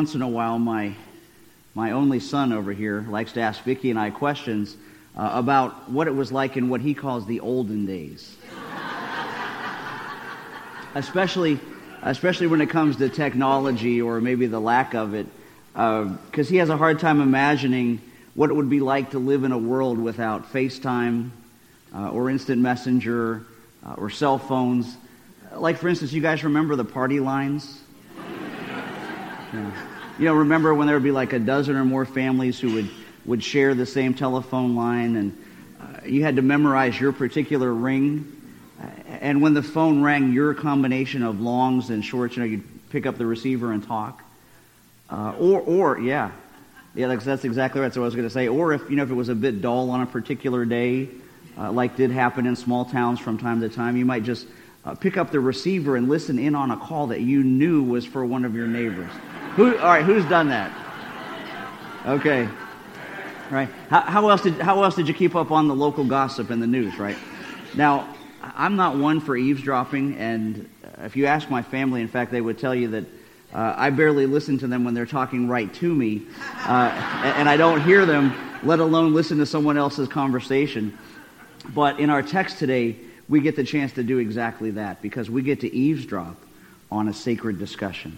Once 0.00 0.14
in 0.14 0.22
a 0.22 0.28
while, 0.28 0.58
my 0.58 0.94
my 1.74 1.90
only 1.90 2.20
son 2.20 2.54
over 2.54 2.72
here 2.72 3.04
likes 3.10 3.32
to 3.32 3.40
ask 3.42 3.62
Vicki 3.64 3.90
and 3.90 3.98
I 3.98 4.08
questions 4.08 4.74
uh, 5.14 5.32
about 5.34 5.90
what 5.90 6.06
it 6.06 6.12
was 6.12 6.32
like 6.32 6.56
in 6.56 6.70
what 6.70 6.80
he 6.80 6.94
calls 6.94 7.26
the 7.26 7.40
olden 7.40 7.84
days. 7.84 8.34
especially, 10.94 11.60
especially 12.00 12.46
when 12.46 12.62
it 12.62 12.70
comes 12.70 12.96
to 12.96 13.10
technology 13.10 14.00
or 14.00 14.22
maybe 14.22 14.46
the 14.46 14.58
lack 14.58 14.94
of 14.94 15.12
it, 15.12 15.26
because 15.74 16.46
uh, 16.46 16.50
he 16.50 16.56
has 16.56 16.70
a 16.70 16.78
hard 16.78 16.98
time 16.98 17.20
imagining 17.20 18.00
what 18.34 18.48
it 18.48 18.54
would 18.54 18.70
be 18.70 18.80
like 18.80 19.10
to 19.10 19.18
live 19.18 19.44
in 19.44 19.52
a 19.52 19.58
world 19.58 19.98
without 19.98 20.50
FaceTime 20.50 21.28
uh, 21.94 22.08
or 22.08 22.30
instant 22.30 22.62
messenger 22.62 23.44
uh, 23.86 23.96
or 23.98 24.08
cell 24.08 24.38
phones. 24.38 24.96
Like, 25.54 25.76
for 25.76 25.88
instance, 25.88 26.10
you 26.10 26.22
guys 26.22 26.42
remember 26.42 26.74
the 26.74 26.86
party 26.86 27.20
lines? 27.20 27.82
You 29.52 30.26
know, 30.26 30.34
remember 30.34 30.74
when 30.74 30.86
there 30.86 30.96
would 30.96 31.02
be 31.02 31.10
like 31.10 31.32
a 31.32 31.38
dozen 31.38 31.76
or 31.76 31.84
more 31.84 32.04
families 32.04 32.60
who 32.60 32.74
would, 32.74 32.90
would 33.24 33.42
share 33.42 33.74
the 33.74 33.86
same 33.86 34.14
telephone 34.14 34.76
line, 34.76 35.16
and 35.16 35.44
uh, 35.80 36.06
you 36.06 36.22
had 36.22 36.36
to 36.36 36.42
memorize 36.42 37.00
your 37.00 37.12
particular 37.12 37.72
ring. 37.72 38.36
And 39.20 39.42
when 39.42 39.54
the 39.54 39.62
phone 39.62 40.02
rang, 40.02 40.32
your 40.32 40.54
combination 40.54 41.22
of 41.22 41.40
longs 41.40 41.90
and 41.90 42.04
shorts, 42.04 42.36
you 42.36 42.42
know, 42.42 42.48
you'd 42.48 42.90
pick 42.90 43.06
up 43.06 43.18
the 43.18 43.26
receiver 43.26 43.72
and 43.72 43.86
talk. 43.86 44.22
Uh, 45.10 45.34
or, 45.38 45.60
or, 45.60 45.98
yeah, 45.98 46.30
yeah, 46.94 47.08
that's, 47.08 47.24
that's 47.24 47.44
exactly 47.44 47.80
right. 47.80 47.92
So 47.92 48.02
I 48.02 48.04
was 48.04 48.14
going 48.14 48.26
to 48.26 48.32
say, 48.32 48.48
or 48.48 48.72
if 48.72 48.88
you 48.88 48.96
know, 48.96 49.02
if 49.02 49.10
it 49.10 49.14
was 49.14 49.28
a 49.28 49.34
bit 49.34 49.60
dull 49.60 49.90
on 49.90 50.00
a 50.00 50.06
particular 50.06 50.64
day, 50.64 51.08
uh, 51.58 51.72
like 51.72 51.96
did 51.96 52.10
happen 52.10 52.46
in 52.46 52.56
small 52.56 52.84
towns 52.84 53.20
from 53.20 53.38
time 53.38 53.60
to 53.60 53.68
time, 53.68 53.96
you 53.96 54.04
might 54.04 54.22
just 54.22 54.46
uh, 54.84 54.94
pick 54.94 55.16
up 55.16 55.30
the 55.30 55.40
receiver 55.40 55.96
and 55.96 56.08
listen 56.08 56.38
in 56.38 56.54
on 56.54 56.70
a 56.70 56.76
call 56.76 57.08
that 57.08 57.20
you 57.20 57.42
knew 57.42 57.82
was 57.82 58.06
for 58.06 58.24
one 58.24 58.44
of 58.44 58.54
your 58.54 58.66
neighbors. 58.66 59.10
Who, 59.56 59.76
all 59.78 59.88
right, 59.88 60.04
who's 60.04 60.24
done 60.26 60.48
that? 60.50 60.70
Okay. 62.06 62.48
Right. 63.50 63.68
How, 63.88 64.02
how, 64.02 64.28
else 64.28 64.42
did, 64.42 64.54
how 64.60 64.82
else 64.84 64.94
did 64.94 65.08
you 65.08 65.14
keep 65.14 65.34
up 65.34 65.50
on 65.50 65.66
the 65.66 65.74
local 65.74 66.04
gossip 66.04 66.50
and 66.50 66.62
the 66.62 66.68
news, 66.68 66.98
right? 67.00 67.16
Now, 67.74 68.14
I'm 68.42 68.76
not 68.76 68.96
one 68.96 69.20
for 69.20 69.36
eavesdropping, 69.36 70.16
and 70.16 70.70
if 70.98 71.16
you 71.16 71.26
ask 71.26 71.50
my 71.50 71.62
family, 71.62 72.00
in 72.00 72.06
fact, 72.06 72.30
they 72.30 72.40
would 72.40 72.58
tell 72.58 72.76
you 72.76 72.88
that 72.88 73.04
uh, 73.52 73.74
I 73.76 73.90
barely 73.90 74.26
listen 74.26 74.56
to 74.58 74.68
them 74.68 74.84
when 74.84 74.94
they're 74.94 75.04
talking 75.04 75.48
right 75.48 75.72
to 75.74 75.92
me, 75.92 76.22
uh, 76.64 76.92
and 77.36 77.48
I 77.48 77.56
don't 77.56 77.82
hear 77.82 78.06
them, 78.06 78.32
let 78.62 78.78
alone 78.78 79.14
listen 79.14 79.38
to 79.38 79.46
someone 79.46 79.76
else's 79.76 80.06
conversation. 80.06 80.96
But 81.74 81.98
in 81.98 82.08
our 82.08 82.22
text 82.22 82.58
today, 82.58 82.96
we 83.28 83.40
get 83.40 83.56
the 83.56 83.64
chance 83.64 83.92
to 83.94 84.04
do 84.04 84.18
exactly 84.18 84.70
that 84.72 85.02
because 85.02 85.28
we 85.28 85.42
get 85.42 85.60
to 85.60 85.74
eavesdrop 85.74 86.36
on 86.88 87.08
a 87.08 87.12
sacred 87.12 87.58
discussion 87.58 88.16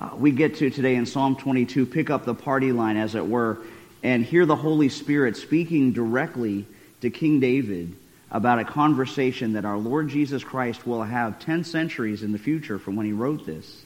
uh, 0.00 0.10
we 0.16 0.30
get 0.30 0.56
to 0.56 0.70
today 0.70 0.94
in 0.94 1.04
Psalm 1.04 1.36
22 1.36 1.84
pick 1.84 2.08
up 2.08 2.24
the 2.24 2.34
party 2.34 2.72
line, 2.72 2.96
as 2.96 3.14
it 3.14 3.26
were, 3.26 3.58
and 4.02 4.24
hear 4.24 4.46
the 4.46 4.56
Holy 4.56 4.88
Spirit 4.88 5.36
speaking 5.36 5.92
directly 5.92 6.66
to 7.02 7.10
King 7.10 7.38
David 7.38 7.94
about 8.30 8.58
a 8.58 8.64
conversation 8.64 9.52
that 9.54 9.66
our 9.66 9.76
Lord 9.76 10.08
Jesus 10.08 10.42
Christ 10.42 10.86
will 10.86 11.02
have 11.02 11.38
10 11.40 11.64
centuries 11.64 12.22
in 12.22 12.32
the 12.32 12.38
future 12.38 12.78
from 12.78 12.96
when 12.96 13.04
he 13.04 13.12
wrote 13.12 13.44
this 13.44 13.82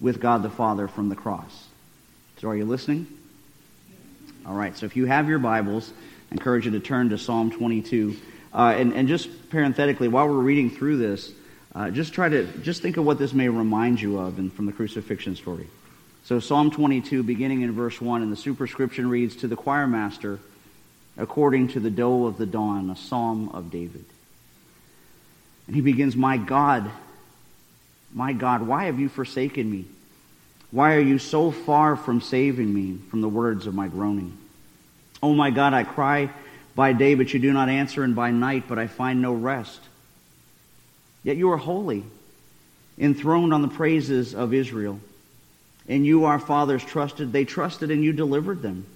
with 0.00 0.18
God 0.18 0.42
the 0.42 0.50
Father 0.50 0.88
from 0.88 1.10
the 1.10 1.16
cross. 1.16 1.66
So, 2.38 2.48
are 2.48 2.56
you 2.56 2.64
listening? 2.64 3.06
All 4.46 4.54
right, 4.54 4.74
so 4.74 4.86
if 4.86 4.96
you 4.96 5.04
have 5.04 5.28
your 5.28 5.38
Bibles, 5.38 5.92
I 6.30 6.36
encourage 6.36 6.64
you 6.64 6.70
to 6.70 6.80
turn 6.80 7.10
to 7.10 7.18
Psalm 7.18 7.50
22. 7.50 8.16
Uh, 8.54 8.74
and, 8.76 8.94
and 8.94 9.08
just 9.08 9.50
parenthetically, 9.50 10.08
while 10.08 10.26
we're 10.26 10.38
reading 10.38 10.70
through 10.70 10.96
this, 10.96 11.30
uh, 11.74 11.90
just 11.90 12.12
try 12.12 12.28
to 12.28 12.46
just 12.58 12.82
think 12.82 12.96
of 12.96 13.04
what 13.04 13.18
this 13.18 13.32
may 13.32 13.48
remind 13.48 14.00
you 14.00 14.18
of 14.18 14.38
in, 14.38 14.50
from 14.50 14.66
the 14.66 14.72
crucifixion 14.72 15.36
story. 15.36 15.68
So 16.24 16.40
Psalm 16.40 16.70
22, 16.70 17.22
beginning 17.22 17.62
in 17.62 17.72
verse 17.72 18.00
1, 18.00 18.22
and 18.22 18.30
the 18.30 18.36
superscription 18.36 19.08
reads, 19.08 19.36
To 19.36 19.48
the 19.48 19.56
choir 19.56 19.86
master, 19.86 20.38
according 21.16 21.68
to 21.68 21.80
the 21.80 21.90
doe 21.90 22.26
of 22.26 22.38
the 22.38 22.46
dawn, 22.46 22.90
a 22.90 22.96
psalm 22.96 23.50
of 23.50 23.70
David. 23.70 24.04
And 25.66 25.76
he 25.76 25.82
begins, 25.82 26.16
My 26.16 26.36
God, 26.36 26.90
my 28.12 28.32
God, 28.32 28.62
why 28.62 28.84
have 28.84 28.98
you 28.98 29.08
forsaken 29.08 29.70
me? 29.70 29.86
Why 30.70 30.94
are 30.94 31.00
you 31.00 31.18
so 31.18 31.50
far 31.50 31.96
from 31.96 32.20
saving 32.20 32.72
me 32.72 32.98
from 33.10 33.20
the 33.20 33.28
words 33.28 33.66
of 33.66 33.74
my 33.74 33.88
groaning? 33.88 34.36
Oh 35.22 35.34
my 35.34 35.50
God, 35.50 35.74
I 35.74 35.84
cry 35.84 36.30
by 36.74 36.92
day, 36.92 37.14
but 37.14 37.32
you 37.32 37.40
do 37.40 37.52
not 37.52 37.68
answer, 37.68 38.02
and 38.02 38.14
by 38.14 38.30
night, 38.30 38.64
but 38.68 38.78
I 38.78 38.86
find 38.86 39.20
no 39.20 39.32
rest. 39.32 39.80
Yet 41.22 41.36
you 41.36 41.50
are 41.50 41.56
holy, 41.56 42.04
enthroned 42.98 43.52
on 43.52 43.62
the 43.62 43.68
praises 43.68 44.34
of 44.34 44.54
Israel. 44.54 45.00
And 45.88 46.06
you, 46.06 46.24
our 46.24 46.38
fathers, 46.38 46.84
trusted. 46.84 47.32
They 47.32 47.44
trusted 47.44 47.90
and 47.90 48.02
you 48.04 48.12
delivered 48.12 48.62
them. 48.62 48.86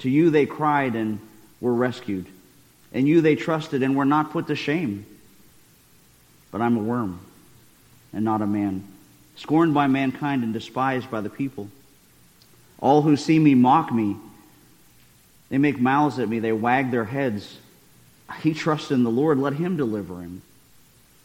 To 0.00 0.10
you 0.10 0.30
they 0.30 0.46
cried 0.46 0.96
and 0.96 1.20
were 1.60 1.74
rescued. 1.74 2.26
And 2.92 3.06
you 3.06 3.20
they 3.20 3.36
trusted 3.36 3.82
and 3.82 3.96
were 3.96 4.04
not 4.04 4.30
put 4.30 4.46
to 4.48 4.56
shame. 4.56 5.06
But 6.50 6.60
I'm 6.60 6.76
a 6.76 6.82
worm 6.82 7.20
and 8.12 8.24
not 8.24 8.42
a 8.42 8.46
man, 8.46 8.84
scorned 9.36 9.74
by 9.74 9.88
mankind 9.88 10.44
and 10.44 10.52
despised 10.52 11.10
by 11.10 11.20
the 11.20 11.28
people. 11.28 11.68
All 12.78 13.02
who 13.02 13.16
see 13.16 13.38
me 13.38 13.54
mock 13.54 13.92
me. 13.92 14.16
They 15.48 15.58
make 15.58 15.80
mouths 15.80 16.18
at 16.18 16.28
me. 16.28 16.38
They 16.38 16.52
wag 16.52 16.90
their 16.90 17.04
heads. 17.04 17.58
He 18.40 18.54
trusts 18.54 18.90
in 18.90 19.04
the 19.04 19.10
Lord. 19.10 19.38
Let 19.38 19.54
him 19.54 19.76
deliver 19.76 20.20
him. 20.20 20.42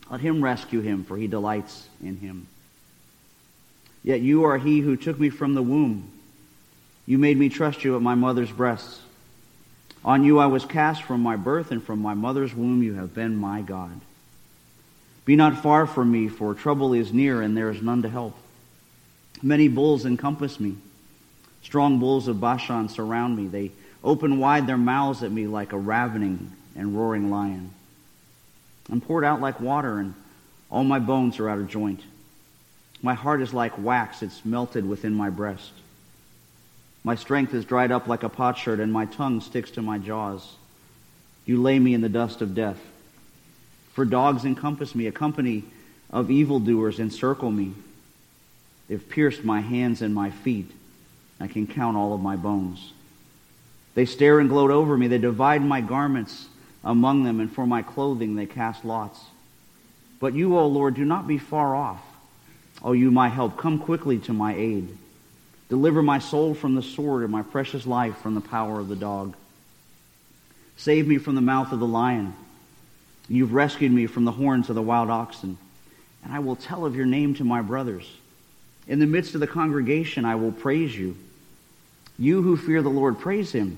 Let 0.10 0.22
him 0.22 0.44
rescue 0.44 0.82
him, 0.82 1.04
for 1.04 1.18
he 1.18 1.28
delights 1.28 1.88
in 2.02 2.18
him. 2.18 2.48
Yet 4.04 4.22
you 4.22 4.46
are 4.46 4.58
he 4.58 4.80
who 4.80 4.96
took 4.96 5.20
me 5.20 5.30
from 5.30 5.54
the 5.54 5.62
womb. 5.62 6.12
You 7.06 7.18
made 7.18 7.38
me 7.38 7.50
trust 7.50 7.84
you 7.84 7.96
at 7.96 8.02
my 8.02 8.16
mother's 8.16 8.52
breasts. 8.52 9.02
On 10.04 10.24
you 10.24 10.40
I 10.40 10.46
was 10.46 10.66
cast 10.66 11.04
from 11.04 11.22
my 11.22 11.36
birth, 11.36 11.72
and 11.72 11.84
from 11.84 12.00
my 12.02 12.14
mother's 12.14 12.56
womb 12.56 12.82
you 12.82 12.94
have 12.96 13.14
been 13.14 13.36
my 13.36 13.62
God. 13.62 14.00
Be 15.26 15.36
not 15.36 15.62
far 15.62 15.86
from 15.86 16.12
me, 16.12 16.28
for 16.28 16.54
trouble 16.54 16.94
is 16.94 17.14
near, 17.14 17.42
and 17.42 17.56
there 17.56 17.70
is 17.70 17.82
none 17.82 18.02
to 18.02 18.10
help. 18.10 18.36
Many 19.44 19.68
bulls 19.68 20.06
encompass 20.06 20.60
me. 20.60 20.76
Strong 21.62 22.00
bulls 22.00 22.28
of 22.28 22.40
Bashan 22.40 22.90
surround 22.90 23.38
me. 23.38 23.48
They 23.48 23.72
open 24.04 24.40
wide 24.40 24.66
their 24.66 24.78
mouths 24.78 25.24
at 25.24 25.32
me 25.32 25.46
like 25.46 25.74
a 25.74 25.78
ravening 25.78 26.52
and 26.76 26.98
roaring 26.98 27.30
lion. 27.30 27.72
I'm 28.92 29.02
poured 29.02 29.24
out 29.24 29.42
like 29.42 29.60
water, 29.60 30.00
and 30.00 30.14
all 30.70 30.84
my 30.84 31.00
bones 31.00 31.40
are 31.40 31.50
out 31.50 31.60
of 31.60 31.68
joint. 31.68 32.02
My 33.02 33.14
heart 33.14 33.42
is 33.42 33.54
like 33.54 33.82
wax, 33.82 34.22
it's 34.22 34.44
melted 34.44 34.88
within 34.88 35.14
my 35.14 35.30
breast. 35.30 35.72
My 37.04 37.16
strength 37.16 37.54
is 37.54 37.66
dried 37.66 37.92
up 37.92 38.08
like 38.08 38.24
a 38.24 38.30
potsherd, 38.30 38.80
and 38.80 38.92
my 38.92 39.06
tongue 39.06 39.42
sticks 39.42 39.72
to 39.72 39.82
my 39.82 39.98
jaws. 39.98 40.56
You 41.46 41.62
lay 41.62 41.80
me 41.80 41.94
in 41.94 42.02
the 42.02 42.10
dust 42.10 42.42
of 42.42 42.54
death. 42.54 42.80
For 43.94 44.06
dogs 44.06 44.46
encompass 44.46 44.94
me, 44.94 45.08
a 45.08 45.12
company 45.12 45.64
of 46.12 46.30
evildoers 46.30 47.00
encircle 47.00 47.52
me. 47.52 47.74
They've 48.88 49.10
pierced 49.10 49.44
my 49.44 49.62
hands 49.62 50.02
and 50.02 50.14
my 50.14 50.30
feet. 50.30 50.70
I 51.40 51.48
can 51.48 51.68
count 51.68 51.96
all 51.96 52.14
of 52.14 52.22
my 52.22 52.36
bones. 52.36 52.92
They 53.96 54.06
stare 54.06 54.40
and 54.40 54.50
gloat 54.50 54.72
over 54.72 54.98
me. 54.98 55.08
They 55.08 55.18
divide 55.18 55.64
my 55.64 55.82
garments 55.82 56.48
among 56.90 57.24
them, 57.24 57.40
and 57.40 57.52
for 57.52 57.68
my 57.68 57.84
clothing 57.84 58.36
they 58.36 58.48
cast 58.48 58.84
lots. 58.84 59.20
But 60.20 60.34
you, 60.34 60.58
O 60.58 60.66
Lord, 60.66 60.96
do 60.96 61.06
not 61.06 61.28
be 61.28 61.38
far 61.38 61.76
off. 61.76 62.02
O 62.84 62.94
you, 62.94 63.12
my 63.12 63.30
help, 63.30 63.58
come 63.58 63.78
quickly 63.78 64.18
to 64.20 64.34
my 64.34 64.56
aid. 64.56 64.98
Deliver 65.70 66.02
my 66.02 66.18
soul 66.18 66.56
from 66.56 66.74
the 66.74 66.82
sword 66.82 67.22
and 67.22 67.32
my 67.32 67.44
precious 67.44 67.86
life 67.86 68.18
from 68.18 68.34
the 68.34 68.42
power 68.42 68.80
of 68.80 68.88
the 68.88 68.96
dog. 68.96 69.36
Save 70.78 71.08
me 71.08 71.20
from 71.20 71.36
the 71.36 71.42
mouth 71.42 71.72
of 71.72 71.80
the 71.80 71.86
lion. 71.86 72.34
You've 73.28 73.54
rescued 73.54 73.92
me 73.92 74.08
from 74.08 74.26
the 74.26 74.32
horns 74.32 74.70
of 74.70 74.76
the 74.76 74.82
wild 74.82 75.12
oxen. 75.12 75.60
And 76.24 76.34
I 76.34 76.40
will 76.40 76.56
tell 76.56 76.86
of 76.86 76.96
your 76.96 77.06
name 77.06 77.36
to 77.36 77.44
my 77.44 77.62
brothers. 77.62 78.10
In 78.88 78.98
the 78.98 79.06
midst 79.06 79.36
of 79.36 79.42
the 79.42 79.48
congregation, 79.48 80.26
I 80.26 80.36
will 80.36 80.52
praise 80.52 80.98
you. 80.98 81.16
You 82.18 82.42
who 82.42 82.58
fear 82.58 82.82
the 82.82 82.90
Lord, 82.90 83.20
praise 83.20 83.52
him. 83.52 83.78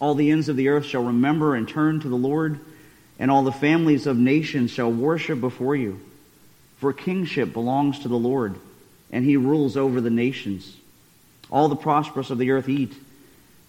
All 0.00 0.14
the 0.14 0.30
ends 0.30 0.48
of 0.48 0.56
the 0.56 0.68
earth 0.68 0.86
shall 0.86 1.04
remember 1.04 1.54
and 1.54 1.68
turn 1.68 2.00
to 2.00 2.08
the 2.08 2.16
Lord, 2.16 2.58
and 3.18 3.30
all 3.30 3.44
the 3.44 3.52
families 3.52 4.06
of 4.06 4.16
nations 4.16 4.70
shall 4.70 4.90
worship 4.90 5.40
before 5.40 5.76
you. 5.76 6.00
For 6.78 6.94
kingship 6.94 7.52
belongs 7.52 7.98
to 8.00 8.08
the 8.08 8.18
Lord, 8.18 8.54
and 9.12 9.24
he 9.24 9.36
rules 9.36 9.76
over 9.76 10.00
the 10.00 10.08
nations. 10.08 10.74
All 11.50 11.68
the 11.68 11.76
prosperous 11.76 12.30
of 12.30 12.38
the 12.38 12.50
earth 12.50 12.70
eat, 12.70 12.94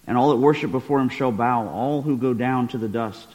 and 0.06 0.16
all 0.16 0.30
that 0.30 0.36
worship 0.36 0.72
before 0.72 1.00
him 1.00 1.10
shall 1.10 1.32
bow, 1.32 1.68
all 1.68 2.00
who 2.00 2.16
go 2.16 2.32
down 2.32 2.68
to 2.68 2.78
the 2.78 2.88
dust, 2.88 3.28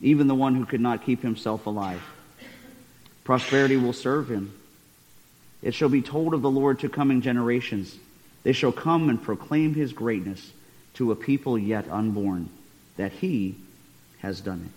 even 0.00 0.26
the 0.26 0.34
one 0.34 0.54
who 0.54 0.64
could 0.64 0.80
not 0.80 1.04
keep 1.04 1.20
himself 1.20 1.66
alive. 1.66 2.02
Prosperity 3.24 3.76
will 3.76 3.92
serve 3.92 4.30
him. 4.30 4.54
It 5.60 5.74
shall 5.74 5.90
be 5.90 6.00
told 6.00 6.32
of 6.32 6.40
the 6.40 6.50
Lord 6.50 6.80
to 6.80 6.88
coming 6.88 7.20
generations. 7.20 7.94
They 8.42 8.52
shall 8.52 8.72
come 8.72 9.10
and 9.10 9.22
proclaim 9.22 9.74
his 9.74 9.92
greatness 9.92 10.52
to 10.98 11.12
a 11.12 11.16
people 11.16 11.56
yet 11.56 11.88
unborn, 11.90 12.48
that 12.96 13.12
he 13.12 13.54
has 14.18 14.40
done 14.40 14.64
it. 14.66 14.72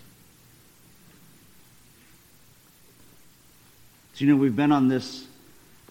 So, 4.14 4.26
you 4.26 4.32
know, 4.32 4.38
we've 4.38 4.56
been 4.56 4.72
on 4.72 4.88
this, 4.88 5.26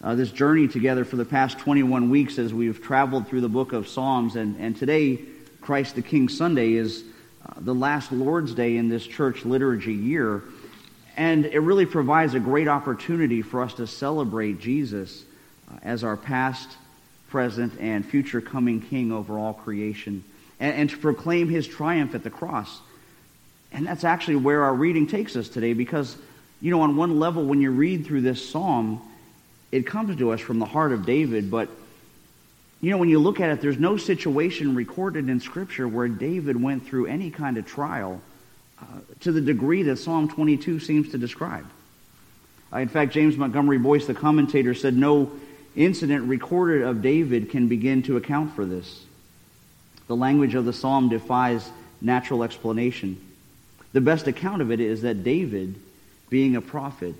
uh, 0.00 0.14
this 0.14 0.30
journey 0.30 0.68
together 0.68 1.04
for 1.04 1.16
the 1.16 1.24
past 1.24 1.58
21 1.58 2.10
weeks 2.10 2.38
as 2.38 2.54
we've 2.54 2.80
traveled 2.80 3.26
through 3.26 3.40
the 3.40 3.48
book 3.48 3.72
of 3.72 3.88
Psalms. 3.88 4.36
And, 4.36 4.54
and 4.60 4.76
today, 4.76 5.18
Christ 5.60 5.96
the 5.96 6.02
King 6.02 6.28
Sunday 6.28 6.74
is 6.74 7.02
uh, 7.44 7.54
the 7.56 7.74
last 7.74 8.12
Lord's 8.12 8.54
Day 8.54 8.76
in 8.76 8.88
this 8.88 9.04
church 9.04 9.44
liturgy 9.44 9.94
year. 9.94 10.44
And 11.16 11.44
it 11.44 11.58
really 11.58 11.86
provides 11.86 12.34
a 12.34 12.40
great 12.40 12.68
opportunity 12.68 13.42
for 13.42 13.62
us 13.62 13.74
to 13.74 13.86
celebrate 13.88 14.60
Jesus 14.60 15.24
uh, 15.68 15.78
as 15.82 16.04
our 16.04 16.16
past, 16.16 16.70
present, 17.30 17.78
and 17.80 18.04
future 18.04 18.40
coming 18.40 18.80
King 18.80 19.12
over 19.12 19.38
all 19.38 19.54
creation, 19.54 20.24
and, 20.58 20.74
and 20.74 20.90
to 20.90 20.98
proclaim 20.98 21.48
his 21.48 21.66
triumph 21.66 22.14
at 22.14 22.22
the 22.22 22.30
cross. 22.30 22.80
And 23.72 23.86
that's 23.86 24.04
actually 24.04 24.36
where 24.36 24.64
our 24.64 24.74
reading 24.74 25.06
takes 25.06 25.36
us 25.36 25.48
today 25.48 25.72
because 25.72 26.16
you 26.60 26.70
know, 26.70 26.82
on 26.82 26.96
one 26.96 27.18
level, 27.18 27.44
when 27.44 27.60
you 27.60 27.70
read 27.70 28.06
through 28.06 28.20
this 28.20 28.46
psalm, 28.46 29.00
it 29.72 29.86
comes 29.86 30.18
to 30.18 30.32
us 30.32 30.40
from 30.40 30.58
the 30.58 30.66
heart 30.66 30.92
of 30.92 31.06
David, 31.06 31.50
but 31.50 31.68
you 32.82 32.90
know, 32.90 32.96
when 32.96 33.08
you 33.08 33.18
look 33.18 33.40
at 33.40 33.50
it, 33.50 33.60
there's 33.60 33.78
no 33.78 33.96
situation 33.96 34.74
recorded 34.74 35.28
in 35.28 35.40
Scripture 35.40 35.86
where 35.86 36.08
David 36.08 36.60
went 36.60 36.86
through 36.86 37.06
any 37.06 37.30
kind 37.30 37.58
of 37.58 37.66
trial 37.66 38.20
uh, 38.80 38.84
to 39.20 39.32
the 39.32 39.40
degree 39.40 39.82
that 39.84 39.96
Psalm 39.96 40.28
22 40.28 40.80
seems 40.80 41.10
to 41.10 41.18
describe. 41.18 41.66
Uh, 42.72 42.78
in 42.78 42.88
fact, 42.88 43.12
James 43.12 43.36
Montgomery 43.36 43.78
Boice, 43.78 44.06
the 44.06 44.14
commentator, 44.14 44.74
said 44.74 44.96
no 44.96 45.30
incident 45.76 46.28
recorded 46.28 46.82
of 46.82 47.02
David 47.02 47.50
can 47.50 47.68
begin 47.68 48.02
to 48.04 48.16
account 48.16 48.54
for 48.54 48.64
this. 48.64 49.04
The 50.06 50.16
language 50.16 50.54
of 50.54 50.64
the 50.64 50.72
psalm 50.72 51.08
defies 51.08 51.70
natural 52.00 52.42
explanation. 52.42 53.20
The 53.92 54.00
best 54.00 54.26
account 54.26 54.62
of 54.62 54.70
it 54.70 54.80
is 54.80 55.02
that 55.02 55.24
David 55.24 55.76
being 56.28 56.56
a 56.56 56.60
prophet, 56.60 57.14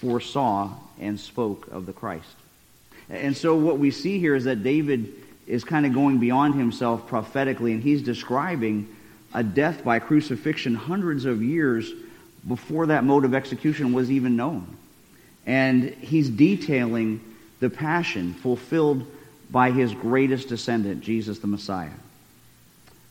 foresaw 0.00 0.70
and 1.00 1.18
spoke 1.18 1.68
of 1.68 1.86
the 1.86 1.92
Christ. 1.92 2.36
And 3.08 3.36
so 3.36 3.56
what 3.56 3.78
we 3.78 3.90
see 3.90 4.18
here 4.18 4.34
is 4.34 4.44
that 4.44 4.62
David 4.62 5.12
is 5.46 5.64
kind 5.64 5.84
of 5.84 5.92
going 5.92 6.18
beyond 6.18 6.54
himself 6.54 7.08
prophetically, 7.08 7.72
and 7.72 7.82
he's 7.82 8.02
describing 8.02 8.88
a 9.34 9.42
death 9.42 9.84
by 9.84 9.98
crucifixion 9.98 10.74
hundreds 10.74 11.24
of 11.24 11.42
years 11.42 11.92
before 12.46 12.86
that 12.86 13.04
mode 13.04 13.24
of 13.24 13.34
execution 13.34 13.92
was 13.92 14.10
even 14.10 14.36
known. 14.36 14.76
And 15.46 15.90
he's 15.90 16.30
detailing 16.30 17.20
the 17.60 17.70
passion 17.70 18.34
fulfilled 18.34 19.06
by 19.50 19.70
his 19.70 19.94
greatest 19.94 20.48
descendant, 20.48 21.02
Jesus 21.02 21.38
the 21.38 21.46
Messiah. 21.46 21.90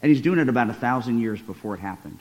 And 0.02 0.10
he's 0.12 0.22
doing 0.22 0.40
it 0.40 0.50
about 0.50 0.70
a 0.70 0.74
thousand 0.74 1.22
years 1.22 1.42
before 1.42 1.76
it 1.76 1.80
happened 1.80 2.20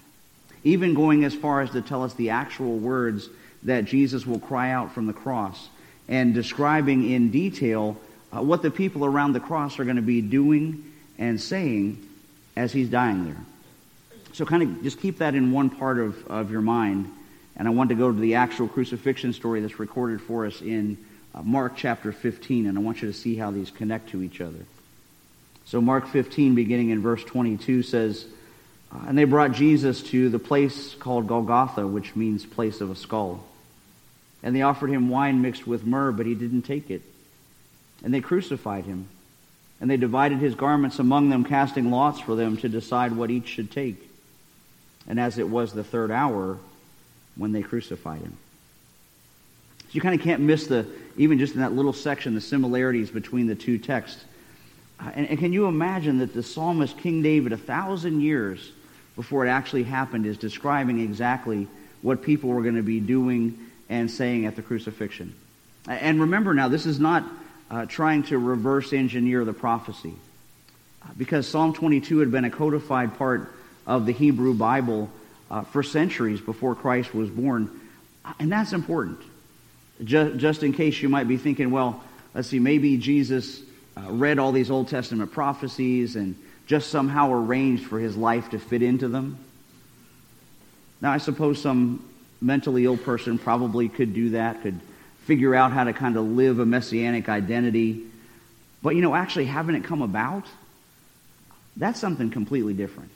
even 0.64 0.94
going 0.94 1.24
as 1.24 1.34
far 1.34 1.60
as 1.60 1.70
to 1.70 1.82
tell 1.82 2.02
us 2.02 2.14
the 2.14 2.30
actual 2.30 2.76
words 2.78 3.28
that 3.62 3.84
Jesus 3.84 4.26
will 4.26 4.38
cry 4.38 4.70
out 4.70 4.92
from 4.92 5.06
the 5.06 5.12
cross 5.12 5.68
and 6.08 6.34
describing 6.34 7.10
in 7.10 7.30
detail 7.30 7.96
uh, 8.32 8.42
what 8.42 8.62
the 8.62 8.70
people 8.70 9.04
around 9.04 9.32
the 9.32 9.40
cross 9.40 9.78
are 9.78 9.84
going 9.84 9.96
to 9.96 10.02
be 10.02 10.20
doing 10.20 10.92
and 11.18 11.40
saying 11.40 12.06
as 12.56 12.72
he's 12.72 12.88
dying 12.88 13.24
there. 13.24 13.40
So 14.32 14.44
kind 14.44 14.62
of 14.62 14.82
just 14.82 15.00
keep 15.00 15.18
that 15.18 15.34
in 15.34 15.52
one 15.52 15.70
part 15.70 15.98
of, 15.98 16.26
of 16.28 16.50
your 16.50 16.60
mind. 16.60 17.12
And 17.56 17.66
I 17.66 17.70
want 17.72 17.88
to 17.88 17.96
go 17.96 18.12
to 18.12 18.18
the 18.18 18.36
actual 18.36 18.68
crucifixion 18.68 19.32
story 19.32 19.60
that's 19.60 19.80
recorded 19.80 20.20
for 20.20 20.46
us 20.46 20.60
in 20.60 20.96
Mark 21.42 21.74
chapter 21.76 22.12
15, 22.12 22.66
and 22.66 22.76
I 22.76 22.80
want 22.80 23.02
you 23.02 23.08
to 23.08 23.14
see 23.14 23.36
how 23.36 23.50
these 23.50 23.70
connect 23.70 24.10
to 24.10 24.22
each 24.22 24.40
other. 24.40 24.66
So 25.66 25.80
Mark 25.80 26.08
15, 26.08 26.54
beginning 26.54 26.90
in 26.90 27.02
verse 27.02 27.22
22, 27.24 27.82
says, 27.82 28.26
uh, 28.90 29.04
and 29.06 29.18
they 29.18 29.24
brought 29.24 29.52
Jesus 29.52 30.02
to 30.04 30.30
the 30.30 30.38
place 30.38 30.94
called 30.94 31.26
Golgotha, 31.26 31.86
which 31.86 32.16
means 32.16 32.46
place 32.46 32.80
of 32.80 32.90
a 32.90 32.96
skull. 32.96 33.44
And 34.42 34.56
they 34.56 34.62
offered 34.62 34.90
him 34.90 35.08
wine 35.08 35.42
mixed 35.42 35.66
with 35.66 35.84
myrrh, 35.84 36.12
but 36.12 36.26
he 36.26 36.34
didn't 36.34 36.62
take 36.62 36.90
it. 36.90 37.02
And 38.02 38.14
they 38.14 38.20
crucified 38.20 38.84
him. 38.84 39.08
And 39.80 39.90
they 39.90 39.96
divided 39.96 40.38
his 40.38 40.54
garments 40.54 40.98
among 40.98 41.28
them, 41.28 41.44
casting 41.44 41.90
lots 41.90 42.18
for 42.18 42.34
them 42.34 42.56
to 42.58 42.68
decide 42.68 43.12
what 43.12 43.30
each 43.30 43.46
should 43.46 43.70
take. 43.70 44.10
And 45.06 45.20
as 45.20 45.38
it 45.38 45.48
was 45.48 45.72
the 45.72 45.84
third 45.84 46.10
hour, 46.10 46.58
when 47.36 47.52
they 47.52 47.62
crucified 47.62 48.20
him. 48.20 48.36
So 49.80 49.86
you 49.92 50.00
kind 50.00 50.14
of 50.14 50.22
can't 50.22 50.42
miss 50.42 50.66
the, 50.66 50.86
even 51.18 51.38
just 51.38 51.54
in 51.54 51.60
that 51.60 51.72
little 51.72 51.92
section, 51.92 52.34
the 52.34 52.40
similarities 52.40 53.10
between 53.10 53.46
the 53.46 53.54
two 53.54 53.76
texts. 53.76 54.24
Uh, 54.98 55.10
and, 55.14 55.28
and 55.28 55.38
can 55.38 55.52
you 55.52 55.66
imagine 55.66 56.18
that 56.18 56.32
the 56.32 56.42
psalmist 56.42 56.96
King 56.98 57.22
David, 57.22 57.52
a 57.52 57.56
thousand 57.56 58.20
years 58.22 58.72
before 59.16 59.44
it 59.44 59.50
actually 59.50 59.82
happened 59.82 60.24
is 60.26 60.38
describing 60.38 61.00
exactly 61.00 61.66
what 62.02 62.22
people 62.22 62.50
were 62.50 62.62
going 62.62 62.76
to 62.76 62.82
be 62.82 63.00
doing 63.00 63.58
and 63.88 64.10
saying 64.10 64.46
at 64.46 64.54
the 64.54 64.62
crucifixion. 64.62 65.34
And 65.88 66.20
remember 66.20 66.54
now, 66.54 66.68
this 66.68 66.86
is 66.86 67.00
not 67.00 67.24
uh, 67.70 67.86
trying 67.86 68.22
to 68.24 68.38
reverse 68.38 68.92
engineer 68.92 69.44
the 69.44 69.52
prophecy. 69.52 70.14
Because 71.16 71.48
Psalm 71.48 71.72
22 71.72 72.18
had 72.18 72.30
been 72.30 72.44
a 72.44 72.50
codified 72.50 73.18
part 73.18 73.52
of 73.86 74.06
the 74.06 74.12
Hebrew 74.12 74.54
Bible 74.54 75.10
uh, 75.50 75.62
for 75.62 75.82
centuries 75.82 76.40
before 76.40 76.74
Christ 76.74 77.14
was 77.14 77.30
born. 77.30 77.70
And 78.38 78.52
that's 78.52 78.72
important. 78.72 79.20
Just, 80.04 80.36
just 80.36 80.62
in 80.62 80.72
case 80.72 81.02
you 81.02 81.08
might 81.08 81.26
be 81.26 81.36
thinking, 81.36 81.70
well, 81.70 82.02
let's 82.34 82.48
see, 82.48 82.58
maybe 82.58 82.96
Jesus 82.98 83.60
uh, 83.96 84.10
read 84.10 84.38
all 84.38 84.52
these 84.52 84.70
Old 84.70 84.88
Testament 84.88 85.32
prophecies 85.32 86.16
and 86.16 86.36
just 86.66 86.90
somehow 86.90 87.32
arranged 87.32 87.86
for 87.86 87.98
his 87.98 88.16
life 88.16 88.50
to 88.50 88.58
fit 88.58 88.82
into 88.82 89.08
them. 89.08 89.38
Now, 91.00 91.12
I 91.12 91.18
suppose 91.18 91.60
some 91.60 92.04
mentally 92.40 92.84
ill 92.84 92.96
person 92.96 93.38
probably 93.38 93.88
could 93.88 94.14
do 94.14 94.30
that, 94.30 94.62
could 94.62 94.78
figure 95.24 95.54
out 95.54 95.72
how 95.72 95.84
to 95.84 95.92
kind 95.92 96.16
of 96.16 96.24
live 96.24 96.58
a 96.58 96.66
messianic 96.66 97.28
identity. 97.28 98.04
But, 98.82 98.94
you 98.94 99.02
know, 99.02 99.14
actually 99.14 99.46
having 99.46 99.74
it 99.74 99.84
come 99.84 100.02
about, 100.02 100.44
that's 101.76 102.00
something 102.00 102.30
completely 102.30 102.74
different. 102.74 103.10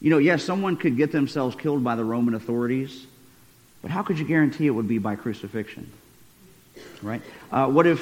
You 0.00 0.10
know, 0.10 0.18
yes, 0.18 0.42
someone 0.42 0.76
could 0.76 0.96
get 0.96 1.12
themselves 1.12 1.54
killed 1.56 1.84
by 1.84 1.96
the 1.96 2.04
Roman 2.04 2.34
authorities, 2.34 3.06
but 3.82 3.90
how 3.90 4.02
could 4.02 4.18
you 4.18 4.24
guarantee 4.24 4.66
it 4.66 4.70
would 4.70 4.88
be 4.88 4.98
by 4.98 5.16
crucifixion? 5.16 5.90
Right? 7.02 7.20
Uh, 7.50 7.66
what 7.66 7.86
if, 7.86 8.00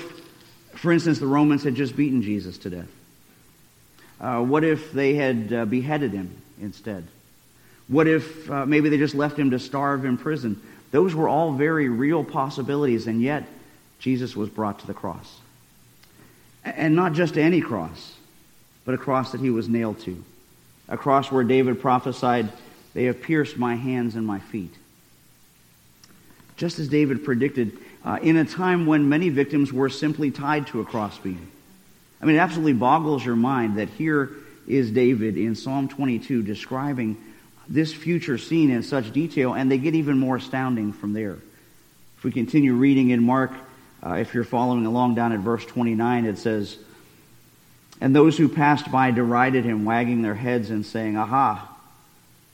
for 0.75 0.93
instance, 0.93 1.19
the 1.19 1.27
Romans 1.27 1.65
had 1.65 1.75
just 1.75 1.97
beaten 1.97 2.23
Jesus 2.23 2.59
to 2.59 2.71
death? 2.71 2.89
Uh, 4.21 4.43
what 4.43 4.63
if 4.63 4.93
they 4.93 5.15
had 5.15 5.53
uh, 5.53 5.65
beheaded 5.65 6.13
him 6.13 6.37
instead? 6.61 7.07
What 7.89 8.07
if 8.07 8.51
uh, 8.51 8.67
maybe 8.67 8.91
they 8.91 8.99
just 8.99 9.15
left 9.15 9.39
him 9.39 9.51
to 9.51 9.59
starve 9.59 10.05
in 10.05 10.19
prison? 10.19 10.61
Those 10.91 11.15
were 11.15 11.29
all 11.29 11.53
very 11.53 11.89
real 11.89 12.23
possibilities, 12.23 13.07
and 13.07 13.23
yet 13.23 13.45
Jesus 13.99 14.37
was 14.37 14.49
brought 14.49 14.81
to 14.81 14.87
the 14.87 14.95
cross. 14.95 15.39
And 16.65 16.95
not 16.95 17.15
just 17.15 17.39
any 17.39 17.63
cross, 17.63 18.15
but 18.85 18.95
a 18.95 18.99
cross 18.99 19.33
that 19.33 19.41
he 19.41 19.51
was 19.51 19.69
nailed 19.69 20.01
to. 20.01 20.23
A 20.89 20.97
cross 20.97 21.33
where 21.33 21.45
David 21.45 21.81
prophesied, 21.81 22.53
They 22.93 23.05
have 23.05 23.23
pierced 23.23 23.57
my 23.57 23.77
hands 23.77 24.15
and 24.17 24.27
my 24.27 24.41
feet. 24.41 24.75
Just 26.61 26.79
as 26.79 26.89
David 26.89 27.25
predicted, 27.25 27.73
uh, 28.05 28.19
in 28.21 28.37
a 28.37 28.45
time 28.45 28.85
when 28.85 29.09
many 29.09 29.31
victims 29.31 29.73
were 29.73 29.89
simply 29.89 30.31
tied 30.31 30.67
to 30.67 30.83
a 30.83 30.85
crossbeam. 30.85 31.51
I 32.21 32.27
mean, 32.27 32.37
it 32.37 32.39
absolutely 32.39 32.75
boggles 32.75 33.25
your 33.25 33.35
mind 33.35 33.79
that 33.79 33.89
here 33.89 34.29
is 34.69 34.91
David 34.91 35.39
in 35.39 35.55
Psalm 35.55 35.89
22 35.89 36.43
describing 36.43 37.17
this 37.67 37.95
future 37.95 38.37
scene 38.37 38.71
in 38.71 38.83
such 38.83 39.11
detail, 39.11 39.55
and 39.55 39.73
they 39.73 39.79
get 39.79 39.95
even 39.95 40.19
more 40.19 40.37
astounding 40.37 40.93
from 40.93 41.15
there. 41.15 41.39
If 42.19 42.25
we 42.25 42.31
continue 42.31 42.75
reading 42.75 43.09
in 43.09 43.23
Mark, 43.23 43.53
uh, 44.05 44.17
if 44.17 44.35
you're 44.35 44.45
following 44.45 44.85
along 44.85 45.15
down 45.15 45.33
at 45.33 45.41
verse 45.41 45.65
29, 45.65 46.27
it 46.27 46.37
says, 46.37 46.77
And 48.03 48.15
those 48.15 48.37
who 48.37 48.51
passed 48.51 48.93
by 48.93 49.13
derided 49.13 49.65
him, 49.65 49.87
wagging 49.87 50.21
their 50.21 50.35
heads 50.35 50.69
and 50.69 50.85
saying, 50.85 51.17
Aha, 51.17 51.75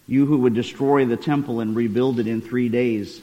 you 0.07 0.27
who 0.27 0.39
would 0.39 0.55
destroy 0.55 1.07
the 1.07 1.17
temple 1.17 1.59
and 1.59 1.75
rebuild 1.75 2.21
it 2.21 2.29
in 2.29 2.41
three 2.41 2.69
days, 2.69 3.21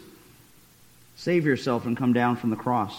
save 1.16 1.46
yourself 1.46 1.86
and 1.86 1.98
come 1.98 2.14
down 2.14 2.36
from 2.36 2.50
the 2.50 2.56
cross. 2.56 2.96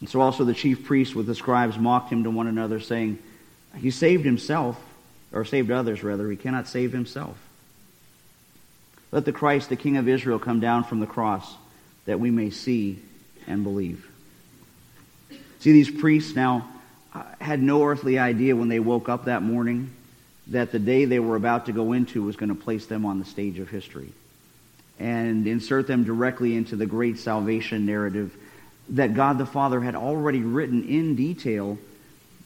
And 0.00 0.08
so 0.08 0.20
also 0.20 0.44
the 0.44 0.54
chief 0.54 0.84
priests 0.84 1.14
with 1.14 1.26
the 1.26 1.34
scribes 1.34 1.78
mocked 1.78 2.10
him 2.10 2.24
to 2.24 2.30
one 2.30 2.46
another, 2.46 2.80
saying, 2.80 3.18
He 3.76 3.90
saved 3.90 4.24
himself, 4.24 4.80
or 5.32 5.44
saved 5.44 5.70
others 5.70 6.02
rather, 6.02 6.30
he 6.30 6.36
cannot 6.36 6.68
save 6.68 6.92
himself. 6.92 7.36
Let 9.12 9.24
the 9.24 9.32
Christ, 9.32 9.68
the 9.68 9.76
King 9.76 9.96
of 9.96 10.08
Israel, 10.08 10.38
come 10.38 10.60
down 10.60 10.84
from 10.84 11.00
the 11.00 11.06
cross, 11.06 11.54
that 12.06 12.20
we 12.20 12.30
may 12.30 12.50
see 12.50 13.00
and 13.46 13.62
believe. 13.62 14.06
See, 15.60 15.72
these 15.72 15.90
priests 15.90 16.34
now 16.34 16.68
uh, 17.14 17.22
had 17.40 17.62
no 17.62 17.84
earthly 17.84 18.18
idea 18.18 18.56
when 18.56 18.68
they 18.68 18.80
woke 18.80 19.08
up 19.08 19.26
that 19.26 19.42
morning 19.42 19.90
that 20.48 20.72
the 20.72 20.78
day 20.78 21.04
they 21.04 21.20
were 21.20 21.36
about 21.36 21.66
to 21.66 21.72
go 21.72 21.92
into 21.92 22.22
was 22.22 22.36
going 22.36 22.50
to 22.50 22.54
place 22.54 22.86
them 22.86 23.06
on 23.06 23.18
the 23.18 23.24
stage 23.24 23.58
of 23.58 23.70
history 23.70 24.12
and 24.98 25.46
insert 25.46 25.86
them 25.86 26.04
directly 26.04 26.56
into 26.56 26.76
the 26.76 26.86
great 26.86 27.18
salvation 27.18 27.86
narrative 27.86 28.36
that 28.90 29.14
God 29.14 29.38
the 29.38 29.46
Father 29.46 29.80
had 29.80 29.94
already 29.94 30.40
written 30.40 30.84
in 30.88 31.16
detail, 31.16 31.78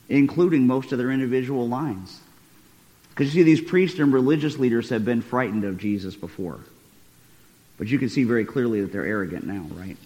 including 0.09 0.67
most 0.67 0.93
of 0.93 0.99
their 0.99 1.11
individual 1.11 1.69
lines. 1.69 2.21
Because 3.11 3.35
you 3.35 3.40
see, 3.40 3.45
these 3.45 3.61
priests 3.61 3.99
and 3.99 4.12
religious 4.12 4.59
leaders 4.59 4.90
have 4.90 5.05
been 5.05 5.23
frightened 5.23 5.64
of 5.64 5.78
Jesus 5.78 6.14
before. 6.14 6.61
But 7.76 7.88
you 7.88 7.99
can 7.99 8.09
see 8.09 8.25
very 8.25 8.45
clearly 8.45 8.81
that 8.81 8.93
they're 8.93 9.05
arrogant 9.07 9.47
now, 9.47 9.67
right? 9.75 9.97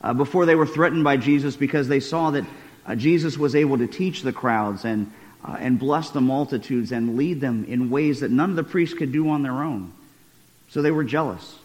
Uh, 0.00 0.14
before 0.14 0.46
they 0.46 0.54
were 0.54 0.66
threatened 0.66 1.04
by 1.04 1.16
Jesus 1.16 1.56
because 1.56 1.88
they 1.88 2.00
saw 2.00 2.30
that 2.30 2.44
uh, 2.86 2.94
Jesus 2.94 3.38
was 3.38 3.54
able 3.54 3.78
to 3.78 3.86
teach 3.86 4.22
the 4.22 4.32
crowds 4.32 4.84
and, 4.84 5.10
uh, 5.44 5.56
and 5.58 5.78
bless 5.78 6.10
the 6.10 6.20
multitudes 6.20 6.92
and 6.92 7.16
lead 7.16 7.40
them 7.40 7.64
in 7.66 7.90
ways 7.90 8.20
that 8.20 8.30
none 8.30 8.50
of 8.50 8.56
the 8.56 8.64
priests 8.64 8.96
could 8.96 9.12
do 9.12 9.28
on 9.30 9.42
their 9.42 9.62
own. 9.62 9.92
So 10.74 10.82
they 10.82 10.90
were 10.90 11.04
jealous. 11.04 11.56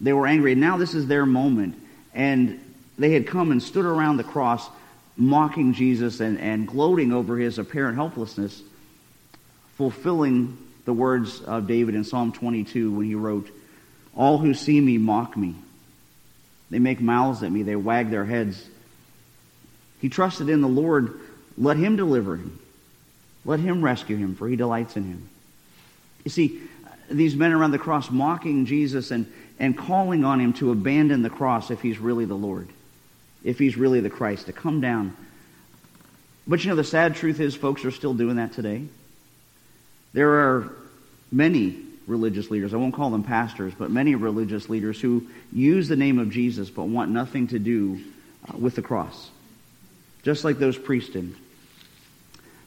They 0.00 0.14
were 0.14 0.26
angry. 0.26 0.52
And 0.52 0.60
now 0.60 0.78
this 0.78 0.94
is 0.94 1.06
their 1.06 1.26
moment. 1.26 1.78
And 2.14 2.58
they 2.98 3.12
had 3.12 3.26
come 3.26 3.52
and 3.52 3.62
stood 3.62 3.84
around 3.84 4.16
the 4.16 4.24
cross 4.24 4.66
mocking 5.18 5.74
Jesus 5.74 6.20
and, 6.20 6.40
and 6.40 6.66
gloating 6.66 7.12
over 7.12 7.36
his 7.36 7.58
apparent 7.58 7.96
helplessness, 7.96 8.62
fulfilling 9.76 10.56
the 10.86 10.94
words 10.94 11.42
of 11.42 11.66
David 11.66 11.94
in 11.94 12.04
Psalm 12.04 12.32
22 12.32 12.90
when 12.90 13.04
he 13.04 13.14
wrote, 13.14 13.50
All 14.16 14.38
who 14.38 14.54
see 14.54 14.80
me 14.80 14.96
mock 14.96 15.36
me. 15.36 15.54
They 16.70 16.78
make 16.78 17.02
mouths 17.02 17.42
at 17.42 17.52
me. 17.52 17.64
They 17.64 17.76
wag 17.76 18.08
their 18.08 18.24
heads. 18.24 18.66
He 20.00 20.08
trusted 20.08 20.48
in 20.48 20.62
the 20.62 20.68
Lord. 20.68 21.20
Let 21.58 21.76
him 21.76 21.96
deliver 21.96 22.36
him. 22.36 22.58
Let 23.44 23.60
him 23.60 23.84
rescue 23.84 24.16
him, 24.16 24.36
for 24.36 24.48
he 24.48 24.56
delights 24.56 24.96
in 24.96 25.04
him. 25.04 25.28
You 26.24 26.30
see, 26.30 26.62
these 27.10 27.34
men 27.34 27.52
around 27.52 27.70
the 27.70 27.78
cross 27.78 28.10
mocking 28.10 28.66
Jesus 28.66 29.10
and, 29.10 29.30
and 29.58 29.76
calling 29.76 30.24
on 30.24 30.40
him 30.40 30.52
to 30.54 30.70
abandon 30.70 31.22
the 31.22 31.30
cross 31.30 31.70
if 31.70 31.80
he's 31.80 31.98
really 31.98 32.24
the 32.24 32.34
Lord, 32.34 32.68
if 33.44 33.58
he's 33.58 33.76
really 33.76 34.00
the 34.00 34.10
Christ, 34.10 34.46
to 34.46 34.52
come 34.52 34.80
down. 34.80 35.16
But 36.46 36.64
you 36.64 36.70
know, 36.70 36.76
the 36.76 36.84
sad 36.84 37.16
truth 37.16 37.40
is, 37.40 37.54
folks 37.54 37.84
are 37.84 37.90
still 37.90 38.14
doing 38.14 38.36
that 38.36 38.52
today. 38.52 38.84
There 40.12 40.30
are 40.30 40.72
many 41.30 41.76
religious 42.06 42.50
leaders, 42.50 42.72
I 42.72 42.76
won't 42.76 42.94
call 42.94 43.10
them 43.10 43.24
pastors, 43.24 43.74
but 43.76 43.90
many 43.90 44.14
religious 44.14 44.68
leaders 44.68 45.00
who 45.00 45.26
use 45.52 45.88
the 45.88 45.96
name 45.96 46.18
of 46.18 46.30
Jesus 46.30 46.70
but 46.70 46.84
want 46.84 47.10
nothing 47.10 47.48
to 47.48 47.58
do 47.58 48.00
uh, 48.48 48.56
with 48.56 48.76
the 48.76 48.82
cross. 48.82 49.30
Just 50.22 50.44
like 50.44 50.58
those 50.58 50.78
priests 50.78 51.10
did. 51.10 51.34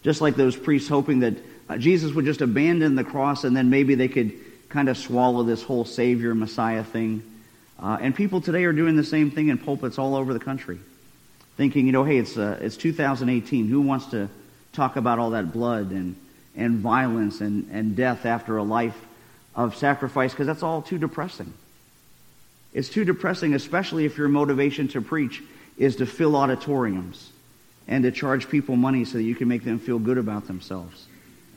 Just 0.04 0.22
like 0.22 0.36
those 0.36 0.56
priests 0.56 0.90
hoping 0.90 1.20
that 1.20 1.36
Jesus 1.78 2.14
would 2.14 2.26
just 2.26 2.42
abandon 2.42 2.96
the 2.96 3.04
cross 3.04 3.44
and 3.44 3.56
then 3.56 3.70
maybe 3.70 3.96
they 3.96 4.08
could 4.08 4.34
kind 4.70 4.90
of 4.90 4.98
swallow 4.98 5.44
this 5.44 5.62
whole 5.62 5.86
Savior, 5.86 6.34
Messiah 6.34 6.84
thing. 6.84 7.24
Uh, 7.82 7.98
and 8.02 8.16
people 8.16 8.42
today 8.42 8.64
are 8.66 8.74
doing 8.74 8.96
the 8.96 9.04
same 9.04 9.32
thing 9.32 9.50
in 9.50 9.58
pulpits 9.58 9.98
all 9.98 10.16
over 10.16 10.34
the 10.34 10.40
country. 10.40 10.80
Thinking, 11.58 11.86
you 11.86 11.92
know, 11.92 12.04
hey, 12.04 12.18
it's, 12.18 12.38
uh, 12.38 12.58
it's 12.62 12.78
2018. 12.78 13.68
Who 13.68 13.82
wants 13.82 14.08
to 14.08 14.30
talk 14.74 14.96
about 14.96 15.20
all 15.20 15.32
that 15.32 15.52
blood 15.52 15.92
and, 15.92 16.16
and 16.56 16.78
violence 16.80 17.42
and, 17.42 17.70
and 17.72 17.96
death 17.96 18.26
after 18.26 18.58
a 18.58 18.64
life 18.64 18.98
of 19.56 19.76
sacrifice? 19.76 20.32
Because 20.32 20.48
that's 20.48 20.64
all 20.64 20.82
too 20.82 20.98
depressing. 20.98 21.54
It's 22.74 22.90
too 22.90 23.04
depressing, 23.04 23.54
especially 23.54 24.06
if 24.06 24.18
your 24.18 24.28
motivation 24.28 24.88
to 24.90 25.02
preach 25.02 25.42
is 25.78 25.98
to 25.98 26.06
fill 26.06 26.36
auditoriums 26.36 27.32
and 27.88 28.04
to 28.04 28.12
charge 28.12 28.50
people 28.50 28.76
money 28.76 29.06
so 29.06 29.14
that 29.14 29.24
you 29.24 29.36
can 29.36 29.48
make 29.48 29.64
them 29.64 29.80
feel 29.80 29.98
good 29.98 30.18
about 30.18 30.48
themselves 30.48 31.09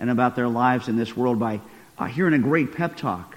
and 0.02 0.10
about 0.10 0.34
their 0.34 0.48
lives 0.48 0.88
in 0.88 0.96
this 0.96 1.16
world 1.16 1.38
by 1.38 1.60
uh, 1.96 2.06
hearing 2.06 2.34
a 2.34 2.38
great 2.38 2.74
pep 2.74 2.96
talk, 2.96 3.36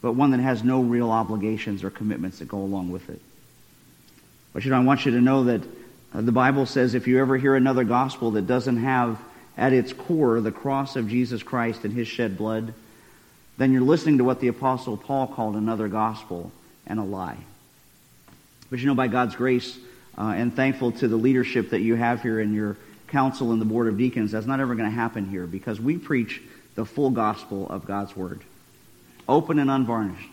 but 0.00 0.12
one 0.12 0.30
that 0.30 0.38
has 0.38 0.62
no 0.62 0.80
real 0.80 1.10
obligations 1.10 1.82
or 1.82 1.90
commitments 1.90 2.38
that 2.38 2.46
go 2.46 2.58
along 2.58 2.92
with 2.92 3.10
it. 3.10 3.20
But 4.52 4.64
you 4.64 4.70
know, 4.70 4.76
I 4.76 4.84
want 4.84 5.04
you 5.04 5.10
to 5.10 5.20
know 5.20 5.44
that 5.44 5.62
uh, 6.14 6.20
the 6.20 6.30
Bible 6.30 6.64
says 6.64 6.94
if 6.94 7.08
you 7.08 7.18
ever 7.18 7.36
hear 7.36 7.56
another 7.56 7.82
gospel 7.82 8.30
that 8.30 8.46
doesn't 8.46 8.76
have 8.76 9.20
at 9.58 9.72
its 9.72 9.92
core 9.92 10.40
the 10.40 10.52
cross 10.52 10.94
of 10.94 11.08
Jesus 11.08 11.42
Christ 11.42 11.84
and 11.84 11.92
his 11.92 12.06
shed 12.06 12.38
blood, 12.38 12.72
then 13.58 13.72
you're 13.72 13.82
listening 13.82 14.18
to 14.18 14.24
what 14.24 14.38
the 14.38 14.46
Apostle 14.46 14.96
Paul 14.96 15.26
called 15.26 15.56
another 15.56 15.88
gospel 15.88 16.52
and 16.86 17.00
a 17.00 17.04
lie. 17.04 17.38
But 18.70 18.78
you 18.78 18.86
know, 18.86 18.94
by 18.94 19.08
God's 19.08 19.34
grace, 19.34 19.76
uh, 20.16 20.34
and 20.36 20.54
thankful 20.54 20.92
to 20.92 21.08
the 21.08 21.16
leadership 21.16 21.70
that 21.70 21.80
you 21.80 21.96
have 21.96 22.22
here 22.22 22.38
in 22.38 22.54
your 22.54 22.76
council 23.12 23.52
and 23.52 23.60
the 23.60 23.66
board 23.66 23.86
of 23.86 23.96
deacons. 23.96 24.32
That's 24.32 24.46
not 24.46 24.58
ever 24.58 24.74
going 24.74 24.88
to 24.88 24.94
happen 24.94 25.28
here 25.28 25.46
because 25.46 25.80
we 25.80 25.98
preach 25.98 26.42
the 26.74 26.84
full 26.84 27.10
gospel 27.10 27.68
of 27.68 27.84
God's 27.84 28.16
word, 28.16 28.40
open 29.28 29.58
and 29.58 29.70
unvarnished, 29.70 30.30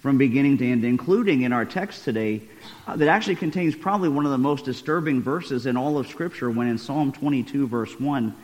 from 0.00 0.16
beginning 0.16 0.58
to 0.58 0.66
end, 0.66 0.84
including 0.84 1.42
in 1.42 1.52
our 1.52 1.66
text 1.66 2.04
today 2.04 2.40
uh, 2.86 2.96
that 2.96 3.08
actually 3.08 3.36
contains 3.36 3.76
probably 3.76 4.08
one 4.08 4.24
of 4.24 4.32
the 4.32 4.38
most 4.38 4.64
disturbing 4.64 5.20
verses 5.20 5.66
in 5.66 5.76
all 5.76 5.98
of 5.98 6.08
Scripture 6.08 6.50
when 6.50 6.66
in 6.68 6.78
Psalm 6.78 7.12
22, 7.12 7.68
verse 7.68 8.00
1, 8.00 8.34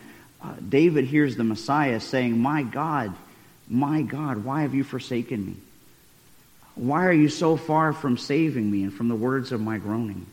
uh, 0.42 0.52
David 0.68 1.06
hears 1.06 1.34
the 1.34 1.44
Messiah 1.44 1.98
saying, 1.98 2.38
My 2.38 2.62
God, 2.62 3.14
my 3.68 4.02
God, 4.02 4.44
why 4.44 4.62
have 4.62 4.74
you 4.74 4.84
forsaken 4.84 5.46
me? 5.46 5.56
Why 6.74 7.06
are 7.06 7.12
you 7.12 7.30
so 7.30 7.56
far 7.56 7.94
from 7.94 8.18
saving 8.18 8.70
me 8.70 8.82
and 8.82 8.92
from 8.92 9.08
the 9.08 9.14
words 9.14 9.50
of 9.50 9.60
my 9.62 9.78
groaning? 9.78 10.26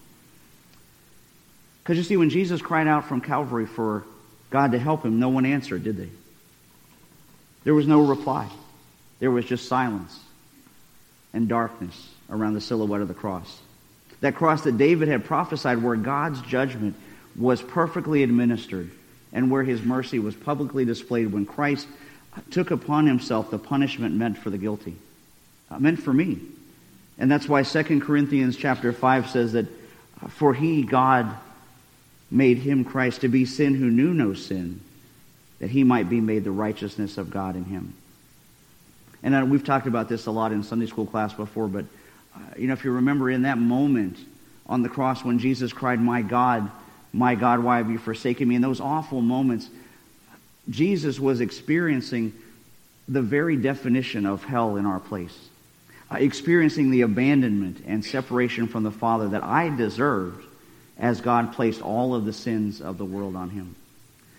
Because 1.83 1.97
you 1.97 2.03
see, 2.03 2.17
when 2.17 2.29
Jesus 2.29 2.61
cried 2.61 2.87
out 2.87 3.07
from 3.07 3.19
Calvary 3.19 3.65
for 3.65 4.05
God 4.49 4.71
to 4.71 4.79
help 4.79 5.03
him, 5.03 5.19
no 5.19 5.29
one 5.29 5.45
answered, 5.45 5.83
did 5.83 5.97
they? 5.97 6.09
There 7.65 7.73
was 7.73 7.87
no 7.87 8.01
reply. 8.01 8.49
There 9.19 9.31
was 9.31 9.45
just 9.45 9.67
silence 9.67 10.17
and 11.33 11.49
darkness 11.49 12.09
around 12.29 12.53
the 12.53 12.61
silhouette 12.61 13.01
of 13.01 13.07
the 13.07 13.13
cross. 13.13 13.59
That 14.21 14.35
cross 14.35 14.61
that 14.63 14.77
David 14.77 15.09
had 15.09 15.25
prophesied 15.25 15.81
where 15.81 15.95
God's 15.97 16.41
judgment 16.43 16.95
was 17.35 17.61
perfectly 17.61 18.23
administered 18.23 18.91
and 19.33 19.51
where 19.51 19.63
his 19.63 19.81
mercy 19.81 20.19
was 20.19 20.35
publicly 20.35 20.85
displayed 20.85 21.31
when 21.31 21.45
Christ 21.45 21.87
took 22.51 22.71
upon 22.71 23.07
himself 23.07 23.51
the 23.51 23.59
punishment 23.59 24.15
meant 24.15 24.37
for 24.37 24.49
the 24.49 24.57
guilty, 24.57 24.95
uh, 25.69 25.79
meant 25.79 25.99
for 25.99 26.13
me. 26.13 26.39
And 27.17 27.29
that's 27.29 27.47
why 27.47 27.63
2 27.63 27.99
Corinthians 27.99 28.55
chapter 28.55 28.93
5 28.93 29.29
says 29.29 29.53
that 29.53 29.65
uh, 30.21 30.27
for 30.29 30.53
he, 30.53 30.83
God, 30.83 31.35
made 32.33 32.57
him 32.57 32.83
Christ 32.83 33.21
to 33.21 33.27
be 33.27 33.45
sin 33.45 33.75
who 33.75 33.91
knew 33.91 34.11
no 34.11 34.33
sin, 34.33 34.81
that 35.59 35.69
he 35.69 35.83
might 35.83 36.09
be 36.09 36.19
made 36.19 36.43
the 36.43 36.51
righteousness 36.51 37.19
of 37.19 37.29
God 37.29 37.55
in 37.55 37.63
him. 37.65 37.93
And 39.21 39.51
we've 39.51 39.63
talked 39.63 39.87
about 39.87 40.09
this 40.09 40.25
a 40.25 40.31
lot 40.31 40.51
in 40.51 40.63
Sunday 40.63 40.87
school 40.87 41.05
class 41.05 41.31
before, 41.31 41.67
but 41.67 41.85
uh, 42.35 42.39
you 42.57 42.67
know, 42.67 42.73
if 42.73 42.83
you 42.83 42.91
remember 42.91 43.29
in 43.29 43.43
that 43.43 43.59
moment 43.59 44.17
on 44.65 44.81
the 44.81 44.89
cross 44.89 45.23
when 45.23 45.37
Jesus 45.37 45.71
cried, 45.71 46.01
My 46.01 46.23
God, 46.23 46.69
my 47.13 47.35
God, 47.35 47.63
why 47.63 47.77
have 47.77 47.91
you 47.91 47.99
forsaken 47.99 48.47
me? 48.47 48.55
In 48.55 48.61
those 48.63 48.81
awful 48.81 49.21
moments, 49.21 49.69
Jesus 50.69 51.19
was 51.19 51.39
experiencing 51.39 52.33
the 53.07 53.21
very 53.21 53.55
definition 53.55 54.25
of 54.25 54.43
hell 54.43 54.77
in 54.77 54.87
our 54.87 54.99
place, 54.99 55.37
uh, 56.11 56.15
experiencing 56.15 56.89
the 56.89 57.01
abandonment 57.01 57.83
and 57.85 58.03
separation 58.03 58.67
from 58.67 58.81
the 58.81 58.91
Father 58.91 59.29
that 59.29 59.43
I 59.43 59.69
deserved 59.69 60.43
as 61.03 61.19
God 61.19 61.51
placed 61.51 61.81
all 61.81 62.15
of 62.15 62.23
the 62.23 62.31
sins 62.31 62.79
of 62.79 62.97
the 62.97 63.03
world 63.03 63.35
on 63.35 63.49
him. 63.49 63.75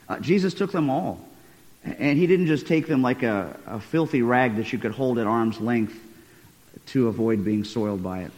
Uh, 0.09 0.18
Jesus 0.18 0.54
took 0.54 0.73
them 0.73 0.88
all. 0.88 1.21
And 1.85 2.18
he 2.18 2.26
didn't 2.26 2.47
just 2.47 2.66
take 2.66 2.87
them 2.87 3.02
like 3.02 3.23
a, 3.23 3.54
a 3.66 3.78
filthy 3.78 4.23
rag 4.23 4.56
that 4.56 4.73
you 4.73 4.78
could 4.78 4.92
hold 4.92 5.18
at 5.18 5.26
arm's 5.26 5.61
length 5.61 5.94
to 6.87 7.09
avoid 7.09 7.44
being 7.44 7.64
soiled 7.64 8.02
by 8.02 8.21
it. 8.21 8.33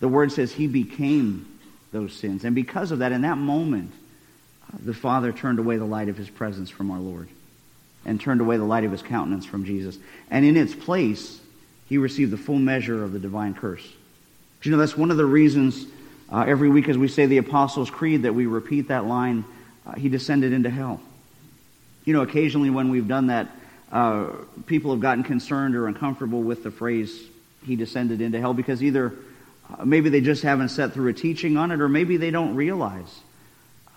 The 0.00 0.08
word 0.08 0.32
says 0.32 0.50
he 0.50 0.66
became 0.66 1.46
those 1.92 2.14
sins. 2.14 2.42
And 2.42 2.54
because 2.54 2.90
of 2.90 3.00
that, 3.00 3.12
in 3.12 3.20
that 3.20 3.36
moment, 3.36 3.92
the 4.82 4.94
Father 4.94 5.30
turned 5.30 5.58
away 5.58 5.76
the 5.76 5.84
light 5.84 6.08
of 6.08 6.16
his 6.16 6.30
presence 6.30 6.70
from 6.70 6.90
our 6.90 6.98
Lord 6.98 7.28
and 8.06 8.18
turned 8.18 8.40
away 8.40 8.56
the 8.56 8.64
light 8.64 8.84
of 8.84 8.92
his 8.92 9.02
countenance 9.02 9.44
from 9.44 9.66
Jesus. 9.66 9.98
And 10.30 10.46
in 10.46 10.56
its 10.56 10.74
place, 10.74 11.38
he 11.86 11.98
received 11.98 12.30
the 12.30 12.38
full 12.38 12.58
measure 12.58 13.04
of 13.04 13.12
the 13.12 13.18
divine 13.18 13.52
curse. 13.52 13.86
you 14.62 14.70
know, 14.70 14.78
that's 14.78 14.96
one 14.96 15.10
of 15.10 15.18
the 15.18 15.26
reasons 15.26 15.84
uh, 16.30 16.44
every 16.46 16.68
week, 16.68 16.88
as 16.88 16.96
we 16.96 17.08
say 17.08 17.26
the 17.26 17.38
Apostles' 17.38 17.90
Creed, 17.90 18.22
that 18.22 18.34
we 18.34 18.46
repeat 18.46 18.88
that 18.88 19.04
line, 19.04 19.44
uh, 19.86 19.94
He 19.94 20.08
descended 20.08 20.52
into 20.52 20.70
hell. 20.70 21.00
You 22.04 22.12
know, 22.12 22.22
occasionally 22.22 22.70
when 22.70 22.90
we've 22.90 23.08
done 23.08 23.28
that, 23.28 23.48
uh, 23.92 24.30
people 24.66 24.90
have 24.92 25.00
gotten 25.00 25.24
concerned 25.24 25.76
or 25.76 25.86
uncomfortable 25.86 26.42
with 26.42 26.62
the 26.62 26.70
phrase, 26.70 27.22
He 27.64 27.76
descended 27.76 28.20
into 28.20 28.40
hell, 28.40 28.54
because 28.54 28.82
either 28.82 29.12
uh, 29.70 29.84
maybe 29.84 30.08
they 30.08 30.20
just 30.20 30.42
haven't 30.42 30.70
sat 30.70 30.92
through 30.92 31.08
a 31.08 31.14
teaching 31.14 31.56
on 31.56 31.70
it, 31.70 31.80
or 31.80 31.88
maybe 31.88 32.16
they 32.16 32.30
don't 32.30 32.54
realize 32.54 33.20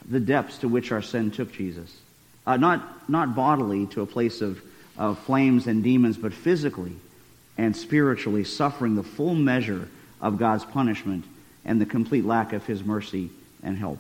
the 0.10 0.20
depths 0.20 0.60
to 0.60 0.68
which 0.68 0.92
our 0.92 1.02
sin 1.02 1.32
took 1.32 1.52
Jesus. 1.52 1.96
Uh, 2.46 2.56
not, 2.56 3.10
not 3.10 3.36
bodily 3.36 3.88
to 3.88 4.02
a 4.02 4.06
place 4.06 4.42
of, 4.42 4.62
of 4.98 5.20
flames 5.20 5.68
and 5.68 5.84
demons, 5.84 6.18
but 6.18 6.34
physically 6.34 6.96
and 7.58 7.76
spiritually 7.76 8.44
suffering 8.44 8.96
the 8.96 9.04
full 9.04 9.36
measure 9.36 9.90
of 10.22 10.38
God's 10.38 10.64
punishment 10.64 11.26
and 11.68 11.80
the 11.80 11.86
complete 11.86 12.26
lack 12.26 12.54
of 12.54 12.66
his 12.66 12.84
mercy 12.84 13.30
and 13.62 13.78
help. 13.78 14.00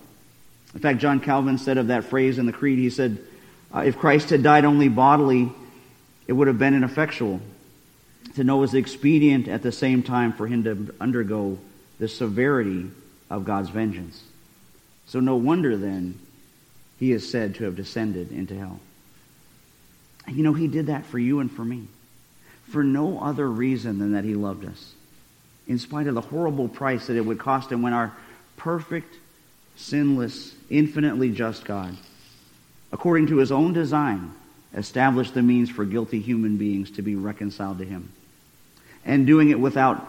In 0.73 0.79
fact, 0.79 0.99
John 0.99 1.19
Calvin 1.19 1.57
said 1.57 1.77
of 1.77 1.87
that 1.87 2.05
phrase 2.05 2.39
in 2.39 2.45
the 2.45 2.53
Creed, 2.53 2.79
he 2.79 2.89
said, 2.89 3.19
uh, 3.73 3.79
if 3.79 3.97
Christ 3.97 4.31
had 4.31 4.41
died 4.41 4.65
only 4.65 4.87
bodily, 4.87 5.51
it 6.25 6.33
would 6.33 6.47
have 6.47 6.57
been 6.57 6.73
ineffectual 6.73 7.41
to 8.35 8.43
know 8.43 8.57
was 8.57 8.73
expedient 8.73 9.47
at 9.47 9.63
the 9.63 9.71
same 9.71 10.03
time 10.03 10.33
for 10.33 10.47
him 10.47 10.63
to 10.63 10.93
undergo 10.99 11.57
the 11.99 12.07
severity 12.07 12.89
of 13.29 13.45
God's 13.45 13.69
vengeance. 13.69 14.21
So 15.07 15.19
no 15.19 15.35
wonder 15.35 15.75
then 15.77 16.19
he 16.99 17.11
is 17.11 17.29
said 17.29 17.55
to 17.55 17.63
have 17.65 17.75
descended 17.75 18.31
into 18.31 18.55
hell. 18.55 18.79
You 20.27 20.43
know, 20.43 20.53
he 20.53 20.67
did 20.67 20.87
that 20.87 21.05
for 21.05 21.19
you 21.19 21.39
and 21.39 21.51
for 21.51 21.63
me. 21.63 21.87
For 22.69 22.83
no 22.83 23.19
other 23.19 23.49
reason 23.49 23.99
than 23.99 24.11
that 24.13 24.25
he 24.25 24.35
loved 24.35 24.65
us. 24.65 24.93
In 25.67 25.79
spite 25.79 26.07
of 26.07 26.15
the 26.15 26.21
horrible 26.21 26.67
price 26.67 27.07
that 27.07 27.17
it 27.17 27.25
would 27.25 27.39
cost 27.39 27.71
him 27.71 27.81
when 27.81 27.93
our 27.93 28.13
perfect, 28.55 29.13
sinless, 29.75 30.53
infinitely 30.69 31.31
just 31.31 31.65
God, 31.65 31.95
according 32.91 33.27
to 33.27 33.37
his 33.37 33.51
own 33.51 33.73
design, 33.73 34.33
established 34.73 35.33
the 35.33 35.41
means 35.41 35.69
for 35.69 35.85
guilty 35.85 36.19
human 36.19 36.57
beings 36.57 36.91
to 36.91 37.01
be 37.01 37.15
reconciled 37.15 37.79
to 37.79 37.85
him. 37.85 38.11
And 39.05 39.27
doing 39.27 39.49
it 39.49 39.59
without 39.59 40.05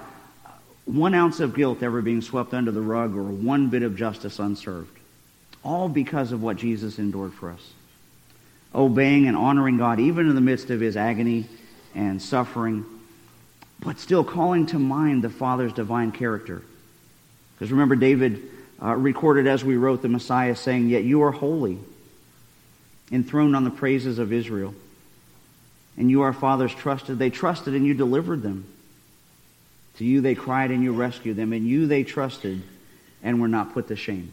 one 0.85 1.15
ounce 1.15 1.41
of 1.41 1.55
guilt 1.55 1.83
ever 1.83 2.03
being 2.03 2.23
swept 2.23 2.55
under 2.55 2.71
the 2.71 2.81
rug 2.81 3.15
or 3.15 3.23
one 3.23 3.69
bit 3.69 3.83
of 3.83 3.97
justice 3.97 4.39
unserved. 4.39 4.97
All 5.63 5.89
because 5.89 6.33
of 6.33 6.43
what 6.43 6.57
Jesus 6.57 6.99
endured 6.99 7.35
for 7.35 7.51
us. 7.51 7.73
Obeying 8.75 9.27
and 9.27 9.37
honoring 9.37 9.77
God 9.77 10.01
even 10.01 10.29
in 10.29 10.35
the 10.35 10.41
midst 10.41 10.71
of 10.71 10.81
his 10.81 10.97
agony 10.97 11.47
and 11.95 12.21
suffering, 12.23 12.85
but 13.81 13.99
still 13.99 14.25
calling 14.25 14.67
to 14.67 14.79
mind 14.79 15.23
the 15.23 15.31
Father's 15.31 15.73
divine 15.73 16.13
character. 16.13 16.63
Because 17.55 17.71
remember, 17.71 17.97
David 17.97 18.43
uh, 18.83 18.95
recorded 18.95 19.47
as 19.47 19.65
we 19.65 19.77
wrote 19.77 20.03
the 20.03 20.09
Messiah 20.09 20.55
saying, 20.55 20.89
Yet 20.89 21.05
you 21.05 21.23
are 21.23 21.33
holy, 21.33 21.79
enthroned 23.11 23.57
on 23.57 23.65
the 23.65 23.71
praises 23.71 24.19
of 24.19 24.33
Israel. 24.33 24.75
And 25.97 26.11
you, 26.11 26.23
our 26.23 26.33
fathers, 26.33 26.73
trusted. 26.73 27.19
They 27.19 27.31
trusted 27.31 27.75
and 27.75 27.85
you 27.85 27.95
delivered 27.95 28.43
them. 28.43 28.65
To 29.97 30.05
you 30.05 30.21
they 30.21 30.37
cried 30.37 30.71
and 30.71 30.83
you 30.83 30.93
rescued 30.93 31.37
them. 31.37 31.53
And 31.53 31.67
you 31.67 31.89
they 31.89 32.05
trusted 32.05 32.63
and 33.23 33.41
were 33.41 33.49
not 33.49 33.75
put 33.75 33.89
to 33.89 33.97
shame. 33.97 34.33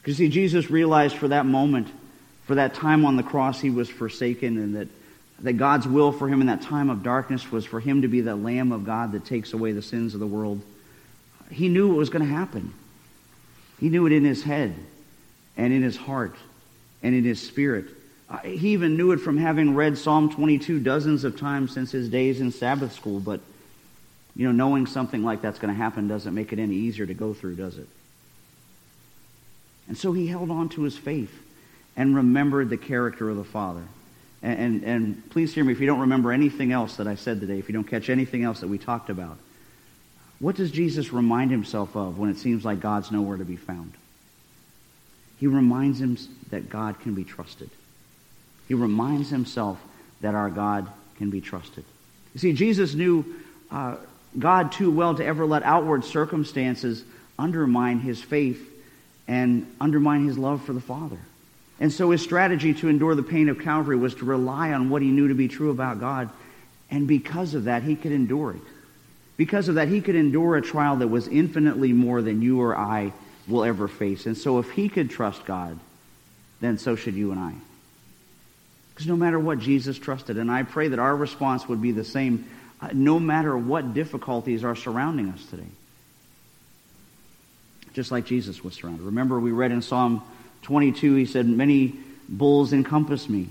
Because 0.00 0.16
see, 0.16 0.28
Jesus 0.28 0.68
realized 0.70 1.16
for 1.16 1.28
that 1.28 1.46
moment, 1.46 1.88
for 2.44 2.56
that 2.56 2.74
time 2.74 3.04
on 3.04 3.16
the 3.16 3.22
cross, 3.22 3.60
he 3.60 3.70
was 3.70 3.88
forsaken 3.88 4.56
and 4.56 4.76
that, 4.76 4.88
that 5.40 5.54
God's 5.54 5.86
will 5.86 6.12
for 6.12 6.28
him 6.28 6.40
in 6.40 6.46
that 6.46 6.62
time 6.62 6.88
of 6.88 7.02
darkness 7.02 7.50
was 7.52 7.64
for 7.64 7.80
him 7.80 8.02
to 8.02 8.08
be 8.08 8.20
the 8.20 8.34
Lamb 8.34 8.72
of 8.72 8.84
God 8.84 9.12
that 9.12 9.24
takes 9.24 9.52
away 9.52 9.72
the 9.72 9.82
sins 9.82 10.14
of 10.14 10.20
the 10.20 10.26
world. 10.26 10.62
He 11.50 11.68
knew 11.68 11.88
what 11.88 11.98
was 11.98 12.10
going 12.10 12.26
to 12.26 12.32
happen. 12.32 12.72
He 13.78 13.88
knew 13.88 14.06
it 14.06 14.12
in 14.12 14.24
his 14.24 14.42
head 14.42 14.74
and 15.56 15.72
in 15.72 15.82
his 15.82 15.96
heart 15.96 16.34
and 17.02 17.14
in 17.14 17.24
his 17.24 17.46
spirit. 17.46 17.86
Uh, 18.28 18.38
he 18.38 18.70
even 18.70 18.96
knew 18.96 19.12
it 19.12 19.18
from 19.18 19.36
having 19.36 19.74
read 19.74 19.98
Psalm 19.98 20.30
22 20.30 20.80
dozens 20.80 21.24
of 21.24 21.38
times 21.38 21.72
since 21.72 21.92
his 21.92 22.08
days 22.08 22.40
in 22.40 22.50
Sabbath 22.50 22.92
school, 22.92 23.20
but 23.20 23.40
you 24.34 24.46
know, 24.46 24.52
knowing 24.52 24.86
something 24.86 25.22
like 25.22 25.40
that's 25.40 25.58
going 25.58 25.72
to 25.72 25.78
happen 25.78 26.08
doesn't 26.08 26.34
make 26.34 26.52
it 26.52 26.58
any 26.58 26.74
easier 26.74 27.06
to 27.06 27.14
go 27.14 27.32
through, 27.32 27.56
does 27.56 27.78
it? 27.78 27.88
And 29.88 29.96
so 29.96 30.12
he 30.12 30.26
held 30.26 30.50
on 30.50 30.68
to 30.70 30.82
his 30.82 30.96
faith 30.96 31.32
and 31.96 32.14
remembered 32.14 32.68
the 32.68 32.76
character 32.76 33.30
of 33.30 33.36
the 33.36 33.44
Father. 33.44 33.84
And, 34.46 34.60
and, 34.60 34.84
and, 34.84 35.30
please 35.30 35.52
hear 35.52 35.64
me 35.64 35.72
if 35.72 35.80
you 35.80 35.88
don't 35.88 35.98
remember 35.98 36.30
anything 36.30 36.70
else 36.70 36.98
that 36.98 37.08
I 37.08 37.16
said 37.16 37.40
today, 37.40 37.58
if 37.58 37.68
you 37.68 37.72
don't 37.72 37.88
catch 37.88 38.08
anything 38.08 38.44
else 38.44 38.60
that 38.60 38.68
we 38.68 38.78
talked 38.78 39.10
about. 39.10 39.38
What 40.38 40.54
does 40.54 40.70
Jesus 40.70 41.12
remind 41.12 41.50
himself 41.50 41.96
of 41.96 42.16
when 42.16 42.30
it 42.30 42.36
seems 42.36 42.64
like 42.64 42.78
God's 42.78 43.10
nowhere 43.10 43.38
to 43.38 43.44
be 43.44 43.56
found? 43.56 43.94
He 45.40 45.48
reminds 45.48 46.00
him 46.00 46.16
that 46.50 46.70
God 46.70 47.00
can 47.00 47.14
be 47.14 47.24
trusted. 47.24 47.70
He 48.68 48.74
reminds 48.74 49.30
himself 49.30 49.80
that 50.20 50.36
our 50.36 50.48
God 50.48 50.86
can 51.18 51.28
be 51.30 51.40
trusted. 51.40 51.84
You 52.32 52.38
see, 52.38 52.52
Jesus 52.52 52.94
knew 52.94 53.24
uh, 53.72 53.96
God 54.38 54.70
too 54.70 54.92
well 54.92 55.16
to 55.16 55.24
ever 55.24 55.44
let 55.44 55.64
outward 55.64 56.04
circumstances 56.04 57.02
undermine 57.36 57.98
his 57.98 58.22
faith 58.22 58.64
and 59.26 59.66
undermine 59.80 60.24
his 60.24 60.38
love 60.38 60.62
for 60.62 60.72
the 60.72 60.80
Father. 60.80 61.18
And 61.78 61.92
so 61.92 62.10
his 62.10 62.22
strategy 62.22 62.72
to 62.74 62.88
endure 62.88 63.14
the 63.14 63.22
pain 63.22 63.48
of 63.48 63.60
Calvary 63.60 63.96
was 63.96 64.14
to 64.16 64.24
rely 64.24 64.72
on 64.72 64.88
what 64.88 65.02
he 65.02 65.08
knew 65.08 65.28
to 65.28 65.34
be 65.34 65.48
true 65.48 65.70
about 65.70 66.00
God. 66.00 66.30
And 66.90 67.06
because 67.06 67.54
of 67.54 67.64
that, 67.64 67.82
he 67.82 67.96
could 67.96 68.12
endure 68.12 68.52
it. 68.52 68.62
Because 69.36 69.68
of 69.68 69.74
that, 69.74 69.88
he 69.88 70.00
could 70.00 70.14
endure 70.14 70.56
a 70.56 70.62
trial 70.62 70.96
that 70.96 71.08
was 71.08 71.28
infinitely 71.28 71.92
more 71.92 72.22
than 72.22 72.40
you 72.40 72.60
or 72.60 72.76
I 72.76 73.12
will 73.46 73.64
ever 73.64 73.88
face. 73.88 74.24
And 74.26 74.36
so 74.36 74.58
if 74.58 74.70
he 74.70 74.88
could 74.88 75.10
trust 75.10 75.44
God, 75.44 75.78
then 76.60 76.78
so 76.78 76.96
should 76.96 77.14
you 77.14 77.32
and 77.32 77.40
I. 77.40 77.54
Because 78.90 79.06
no 79.06 79.16
matter 79.16 79.38
what 79.38 79.58
Jesus 79.58 79.98
trusted, 79.98 80.38
and 80.38 80.50
I 80.50 80.62
pray 80.62 80.88
that 80.88 80.98
our 80.98 81.14
response 81.14 81.68
would 81.68 81.82
be 81.82 81.92
the 81.92 82.04
same 82.04 82.48
uh, 82.80 82.88
no 82.92 83.18
matter 83.18 83.56
what 83.56 83.92
difficulties 83.92 84.64
are 84.64 84.76
surrounding 84.76 85.28
us 85.28 85.44
today. 85.46 85.68
Just 87.92 88.10
like 88.10 88.24
Jesus 88.24 88.64
was 88.64 88.74
surrounded. 88.74 89.02
Remember, 89.02 89.38
we 89.38 89.50
read 89.50 89.70
in 89.72 89.82
Psalm 89.82 90.22
22, 90.62 91.14
he 91.14 91.26
said, 91.26 91.46
Many 91.46 91.94
bulls 92.28 92.72
encompass 92.72 93.28
me. 93.28 93.48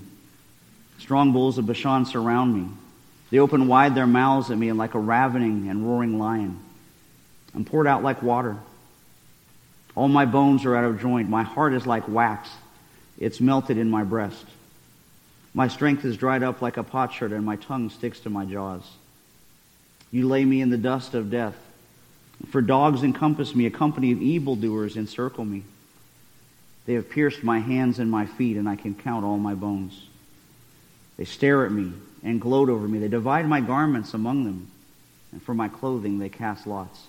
Strong 0.98 1.32
bulls 1.32 1.58
of 1.58 1.66
Bashan 1.66 2.06
surround 2.06 2.54
me. 2.54 2.68
They 3.30 3.38
open 3.38 3.68
wide 3.68 3.94
their 3.94 4.06
mouths 4.06 4.50
at 4.50 4.58
me 4.58 4.68
and 4.68 4.78
like 4.78 4.94
a 4.94 4.98
ravening 4.98 5.68
and 5.68 5.86
roaring 5.86 6.18
lion. 6.18 6.60
I'm 7.54 7.64
poured 7.64 7.86
out 7.86 8.02
like 8.02 8.22
water. 8.22 8.56
All 9.94 10.08
my 10.08 10.26
bones 10.26 10.64
are 10.64 10.76
out 10.76 10.84
of 10.84 11.00
joint. 11.00 11.28
My 11.28 11.42
heart 11.42 11.72
is 11.72 11.86
like 11.86 12.06
wax. 12.06 12.50
It's 13.18 13.40
melted 13.40 13.78
in 13.78 13.90
my 13.90 14.04
breast. 14.04 14.44
My 15.54 15.68
strength 15.68 16.04
is 16.04 16.18
dried 16.18 16.42
up 16.42 16.60
like 16.60 16.76
a 16.76 16.82
potsherd, 16.82 17.32
and 17.32 17.44
my 17.44 17.56
tongue 17.56 17.88
sticks 17.88 18.20
to 18.20 18.30
my 18.30 18.44
jaws. 18.44 18.82
You 20.10 20.28
lay 20.28 20.44
me 20.44 20.60
in 20.60 20.68
the 20.68 20.76
dust 20.76 21.14
of 21.14 21.30
death. 21.30 21.56
For 22.50 22.60
dogs 22.60 23.02
encompass 23.02 23.54
me, 23.54 23.64
a 23.64 23.70
company 23.70 24.12
of 24.12 24.20
evildoers 24.20 24.98
encircle 24.98 25.46
me. 25.46 25.62
They 26.86 26.94
have 26.94 27.10
pierced 27.10 27.42
my 27.42 27.58
hands 27.58 27.98
and 27.98 28.10
my 28.10 28.26
feet, 28.26 28.56
and 28.56 28.68
I 28.68 28.76
can 28.76 28.94
count 28.94 29.24
all 29.24 29.38
my 29.38 29.54
bones. 29.54 30.06
They 31.16 31.24
stare 31.24 31.66
at 31.66 31.72
me 31.72 31.92
and 32.22 32.40
gloat 32.40 32.68
over 32.68 32.86
me. 32.86 32.98
They 32.98 33.08
divide 33.08 33.46
my 33.46 33.60
garments 33.60 34.14
among 34.14 34.44
them, 34.44 34.70
and 35.32 35.42
for 35.42 35.54
my 35.54 35.68
clothing 35.68 36.18
they 36.18 36.28
cast 36.28 36.66
lots. 36.66 37.02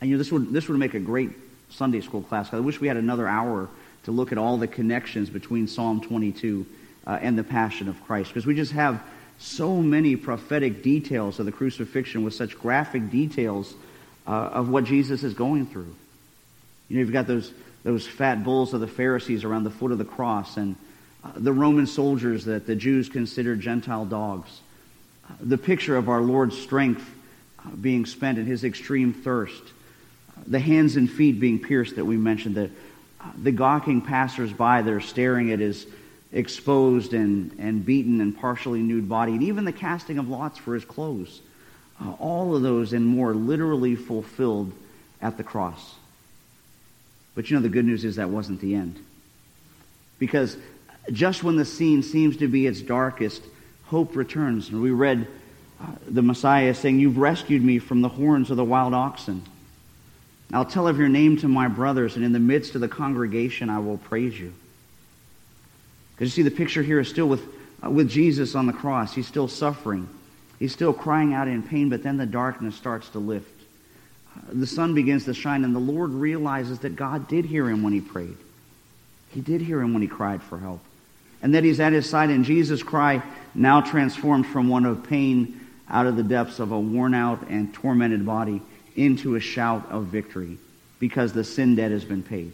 And 0.00 0.10
you 0.10 0.16
know, 0.16 0.18
this 0.18 0.32
would, 0.32 0.52
this 0.52 0.68
would 0.68 0.78
make 0.78 0.94
a 0.94 1.00
great 1.00 1.30
Sunday 1.70 2.00
school 2.00 2.22
class. 2.22 2.52
I 2.52 2.60
wish 2.60 2.80
we 2.80 2.88
had 2.88 2.96
another 2.96 3.26
hour 3.26 3.68
to 4.04 4.10
look 4.10 4.32
at 4.32 4.38
all 4.38 4.56
the 4.58 4.66
connections 4.66 5.30
between 5.30 5.66
Psalm 5.66 6.00
22 6.00 6.66
uh, 7.06 7.18
and 7.20 7.38
the 7.38 7.44
Passion 7.44 7.88
of 7.88 8.02
Christ, 8.04 8.30
because 8.30 8.46
we 8.46 8.54
just 8.54 8.72
have 8.72 9.02
so 9.38 9.76
many 9.76 10.16
prophetic 10.16 10.82
details 10.82 11.38
of 11.40 11.46
the 11.46 11.52
crucifixion 11.52 12.22
with 12.22 12.34
such 12.34 12.58
graphic 12.58 13.10
details 13.10 13.74
uh, 14.26 14.30
of 14.30 14.68
what 14.68 14.84
Jesus 14.84 15.24
is 15.24 15.34
going 15.34 15.66
through. 15.66 15.94
You 16.88 16.96
know, 16.96 17.00
you've 17.00 17.12
got 17.12 17.26
those, 17.26 17.52
those 17.84 18.06
fat 18.06 18.44
bulls 18.44 18.74
of 18.74 18.80
the 18.80 18.86
Pharisees 18.86 19.44
around 19.44 19.64
the 19.64 19.70
foot 19.70 19.92
of 19.92 19.98
the 19.98 20.04
cross 20.04 20.56
and 20.56 20.76
uh, 21.24 21.30
the 21.36 21.52
Roman 21.52 21.86
soldiers 21.86 22.44
that 22.44 22.66
the 22.66 22.76
Jews 22.76 23.08
considered 23.08 23.60
Gentile 23.60 24.04
dogs. 24.04 24.60
Uh, 25.28 25.34
the 25.40 25.58
picture 25.58 25.96
of 25.96 26.08
our 26.08 26.20
Lord's 26.20 26.58
strength 26.58 27.08
uh, 27.58 27.70
being 27.70 28.06
spent 28.06 28.38
in 28.38 28.46
his 28.46 28.64
extreme 28.64 29.12
thirst. 29.12 29.62
The 30.46 30.58
hands 30.58 30.96
and 30.96 31.10
feet 31.10 31.38
being 31.38 31.60
pierced 31.60 31.96
that 31.96 32.04
we 32.04 32.16
mentioned. 32.16 32.54
The, 32.54 32.70
the 33.40 33.52
gawking 33.52 34.02
passersby 34.02 34.56
that 34.56 34.88
are 34.88 35.00
staring 35.00 35.52
at 35.52 35.60
his 35.60 35.86
exposed 36.32 37.12
and, 37.12 37.54
and 37.58 37.84
beaten 37.84 38.20
and 38.20 38.36
partially 38.36 38.80
nude 38.80 39.08
body, 39.08 39.32
and 39.32 39.42
even 39.42 39.64
the 39.64 39.72
casting 39.72 40.18
of 40.18 40.28
lots 40.28 40.58
for 40.58 40.74
his 40.74 40.84
clothes. 40.84 41.40
All 42.18 42.56
of 42.56 42.62
those 42.62 42.94
and 42.94 43.06
more 43.06 43.34
literally 43.34 43.94
fulfilled 43.94 44.72
at 45.20 45.36
the 45.36 45.44
cross. 45.44 45.94
But 47.34 47.50
you 47.50 47.56
know, 47.56 47.62
the 47.62 47.68
good 47.68 47.84
news 47.84 48.04
is 48.04 48.16
that 48.16 48.30
wasn't 48.30 48.60
the 48.60 48.74
end. 48.74 48.98
Because 50.18 50.56
just 51.10 51.42
when 51.42 51.56
the 51.56 51.64
scene 51.64 52.02
seems 52.02 52.36
to 52.38 52.48
be 52.48 52.66
its 52.66 52.80
darkest, 52.80 53.42
hope 53.84 54.14
returns. 54.16 54.68
And 54.68 54.82
we 54.82 54.90
read 54.90 55.26
uh, 55.80 55.86
the 56.06 56.22
Messiah 56.22 56.74
saying, 56.74 57.00
You've 57.00 57.18
rescued 57.18 57.62
me 57.62 57.78
from 57.78 58.02
the 58.02 58.08
horns 58.08 58.50
of 58.50 58.56
the 58.56 58.64
wild 58.64 58.94
oxen. 58.94 59.42
I'll 60.52 60.66
tell 60.66 60.86
of 60.86 60.98
your 60.98 61.08
name 61.08 61.38
to 61.38 61.48
my 61.48 61.68
brothers, 61.68 62.16
and 62.16 62.24
in 62.24 62.32
the 62.32 62.38
midst 62.38 62.74
of 62.74 62.82
the 62.82 62.88
congregation 62.88 63.70
I 63.70 63.78
will 63.78 63.96
praise 63.96 64.38
you. 64.38 64.52
Because 66.14 66.36
you 66.36 66.44
see, 66.44 66.48
the 66.48 66.54
picture 66.54 66.82
here 66.82 67.00
is 67.00 67.08
still 67.08 67.26
with, 67.26 67.42
uh, 67.84 67.90
with 67.90 68.10
Jesus 68.10 68.54
on 68.54 68.66
the 68.66 68.72
cross. 68.72 69.14
He's 69.14 69.26
still 69.26 69.48
suffering. 69.48 70.08
He's 70.58 70.72
still 70.72 70.92
crying 70.92 71.32
out 71.32 71.48
in 71.48 71.62
pain, 71.62 71.88
but 71.88 72.02
then 72.02 72.18
the 72.18 72.26
darkness 72.26 72.76
starts 72.76 73.08
to 73.10 73.18
lift. 73.18 73.61
The 74.50 74.66
sun 74.66 74.94
begins 74.94 75.24
to 75.26 75.34
shine, 75.34 75.64
and 75.64 75.74
the 75.74 75.80
Lord 75.80 76.10
realizes 76.10 76.80
that 76.80 76.96
God 76.96 77.28
did 77.28 77.44
hear 77.44 77.68
him 77.68 77.82
when 77.82 77.92
he 77.92 78.00
prayed. 78.00 78.36
He 79.30 79.40
did 79.40 79.60
hear 79.60 79.80
him 79.80 79.92
when 79.92 80.02
he 80.02 80.08
cried 80.08 80.42
for 80.42 80.58
help. 80.58 80.80
And 81.42 81.54
that 81.54 81.64
he's 81.64 81.80
at 81.80 81.92
his 81.92 82.08
side, 82.08 82.30
and 82.30 82.44
Jesus' 82.44 82.82
cry 82.82 83.22
now 83.54 83.80
transformed 83.80 84.46
from 84.46 84.68
one 84.68 84.84
of 84.84 85.04
pain 85.04 85.60
out 85.88 86.06
of 86.06 86.16
the 86.16 86.22
depths 86.22 86.58
of 86.58 86.72
a 86.72 86.78
worn 86.78 87.14
out 87.14 87.48
and 87.48 87.72
tormented 87.74 88.24
body 88.24 88.62
into 88.94 89.34
a 89.34 89.40
shout 89.40 89.90
of 89.90 90.06
victory 90.06 90.58
because 90.98 91.32
the 91.32 91.44
sin 91.44 91.74
debt 91.74 91.90
has 91.90 92.04
been 92.04 92.22
paid. 92.22 92.52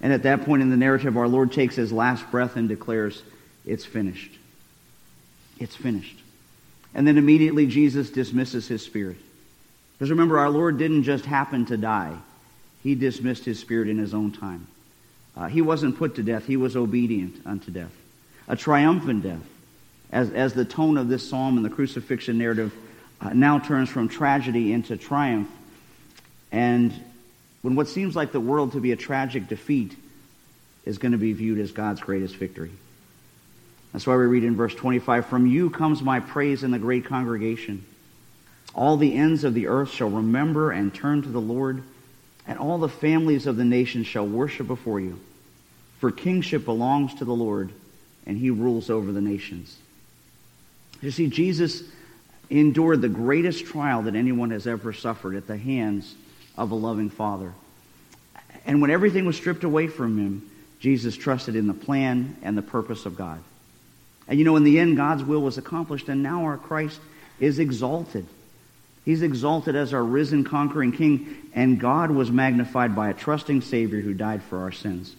And 0.00 0.12
at 0.12 0.24
that 0.24 0.44
point 0.44 0.62
in 0.62 0.70
the 0.70 0.76
narrative, 0.76 1.16
our 1.16 1.28
Lord 1.28 1.52
takes 1.52 1.74
his 1.74 1.92
last 1.92 2.30
breath 2.30 2.56
and 2.56 2.68
declares, 2.68 3.22
It's 3.64 3.84
finished. 3.84 4.32
It's 5.58 5.74
finished. 5.74 6.18
And 6.94 7.06
then 7.06 7.18
immediately 7.18 7.66
Jesus 7.66 8.10
dismisses 8.10 8.68
his 8.68 8.82
spirit. 8.82 9.16
Because 9.98 10.10
remember, 10.10 10.38
our 10.38 10.50
Lord 10.50 10.78
didn't 10.78 11.04
just 11.04 11.24
happen 11.24 11.66
to 11.66 11.76
die, 11.76 12.16
he 12.82 12.94
dismissed 12.94 13.44
his 13.44 13.58
spirit 13.58 13.88
in 13.88 13.98
his 13.98 14.14
own 14.14 14.32
time. 14.32 14.66
Uh, 15.36 15.48
he 15.48 15.62
wasn't 15.62 15.98
put 15.98 16.14
to 16.16 16.22
death, 16.22 16.46
he 16.46 16.56
was 16.56 16.76
obedient 16.76 17.44
unto 17.46 17.70
death. 17.70 17.92
A 18.48 18.56
triumphant 18.56 19.22
death. 19.22 19.42
As, 20.12 20.30
as 20.30 20.54
the 20.54 20.64
tone 20.64 20.96
of 20.96 21.08
this 21.08 21.28
psalm 21.28 21.56
and 21.56 21.64
the 21.64 21.70
crucifixion 21.70 22.38
narrative 22.38 22.72
uh, 23.20 23.30
now 23.32 23.58
turns 23.58 23.88
from 23.88 24.08
tragedy 24.08 24.72
into 24.72 24.96
triumph. 24.96 25.50
And 26.52 26.92
when 27.62 27.74
what 27.74 27.88
seems 27.88 28.14
like 28.14 28.32
the 28.32 28.40
world 28.40 28.72
to 28.72 28.80
be 28.80 28.92
a 28.92 28.96
tragic 28.96 29.48
defeat 29.48 29.96
is 30.84 30.98
going 30.98 31.12
to 31.12 31.18
be 31.18 31.32
viewed 31.32 31.58
as 31.58 31.72
God's 31.72 32.00
greatest 32.00 32.36
victory. 32.36 32.70
That's 33.92 34.06
why 34.06 34.16
we 34.16 34.26
read 34.26 34.44
in 34.44 34.56
verse 34.56 34.74
25 34.74 35.26
From 35.26 35.46
you 35.46 35.70
comes 35.70 36.02
my 36.02 36.20
praise 36.20 36.62
in 36.62 36.70
the 36.70 36.78
great 36.78 37.06
congregation. 37.06 37.84
All 38.76 38.98
the 38.98 39.14
ends 39.14 39.42
of 39.42 39.54
the 39.54 39.68
earth 39.68 39.90
shall 39.90 40.10
remember 40.10 40.70
and 40.70 40.94
turn 40.94 41.22
to 41.22 41.30
the 41.30 41.40
Lord, 41.40 41.82
and 42.46 42.58
all 42.58 42.76
the 42.76 42.90
families 42.90 43.46
of 43.46 43.56
the 43.56 43.64
nations 43.64 44.06
shall 44.06 44.26
worship 44.26 44.66
before 44.66 45.00
you. 45.00 45.18
For 45.98 46.12
kingship 46.12 46.66
belongs 46.66 47.14
to 47.14 47.24
the 47.24 47.34
Lord, 47.34 47.72
and 48.26 48.36
he 48.36 48.50
rules 48.50 48.90
over 48.90 49.12
the 49.12 49.22
nations. 49.22 49.74
You 51.00 51.10
see, 51.10 51.28
Jesus 51.28 51.84
endured 52.50 53.00
the 53.00 53.08
greatest 53.08 53.64
trial 53.64 54.02
that 54.02 54.14
anyone 54.14 54.50
has 54.50 54.66
ever 54.66 54.92
suffered 54.92 55.36
at 55.36 55.46
the 55.46 55.56
hands 55.56 56.14
of 56.58 56.70
a 56.70 56.74
loving 56.74 57.08
Father. 57.08 57.54
And 58.66 58.82
when 58.82 58.90
everything 58.90 59.24
was 59.24 59.36
stripped 59.36 59.64
away 59.64 59.86
from 59.86 60.18
him, 60.18 60.50
Jesus 60.80 61.16
trusted 61.16 61.56
in 61.56 61.66
the 61.66 61.74
plan 61.74 62.36
and 62.42 62.58
the 62.58 62.62
purpose 62.62 63.06
of 63.06 63.16
God. 63.16 63.40
And 64.28 64.38
you 64.38 64.44
know, 64.44 64.56
in 64.56 64.64
the 64.64 64.78
end, 64.78 64.98
God's 64.98 65.24
will 65.24 65.40
was 65.40 65.56
accomplished, 65.56 66.10
and 66.10 66.22
now 66.22 66.44
our 66.44 66.58
Christ 66.58 67.00
is 67.40 67.58
exalted. 67.58 68.26
He's 69.06 69.22
exalted 69.22 69.76
as 69.76 69.94
our 69.94 70.02
risen, 70.02 70.42
conquering 70.42 70.90
King, 70.90 71.36
and 71.54 71.80
God 71.80 72.10
was 72.10 72.30
magnified 72.30 72.94
by 72.94 73.08
a 73.08 73.14
trusting 73.14 73.62
Savior 73.62 74.00
who 74.00 74.12
died 74.12 74.42
for 74.42 74.58
our 74.58 74.72
sins. 74.72 75.14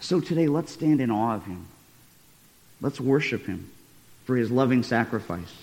So 0.00 0.20
today, 0.20 0.48
let's 0.48 0.72
stand 0.72 1.00
in 1.00 1.12
awe 1.12 1.36
of 1.36 1.46
him. 1.46 1.68
Let's 2.80 3.00
worship 3.00 3.46
him 3.46 3.70
for 4.24 4.36
his 4.36 4.50
loving 4.50 4.82
sacrifice. 4.82 5.54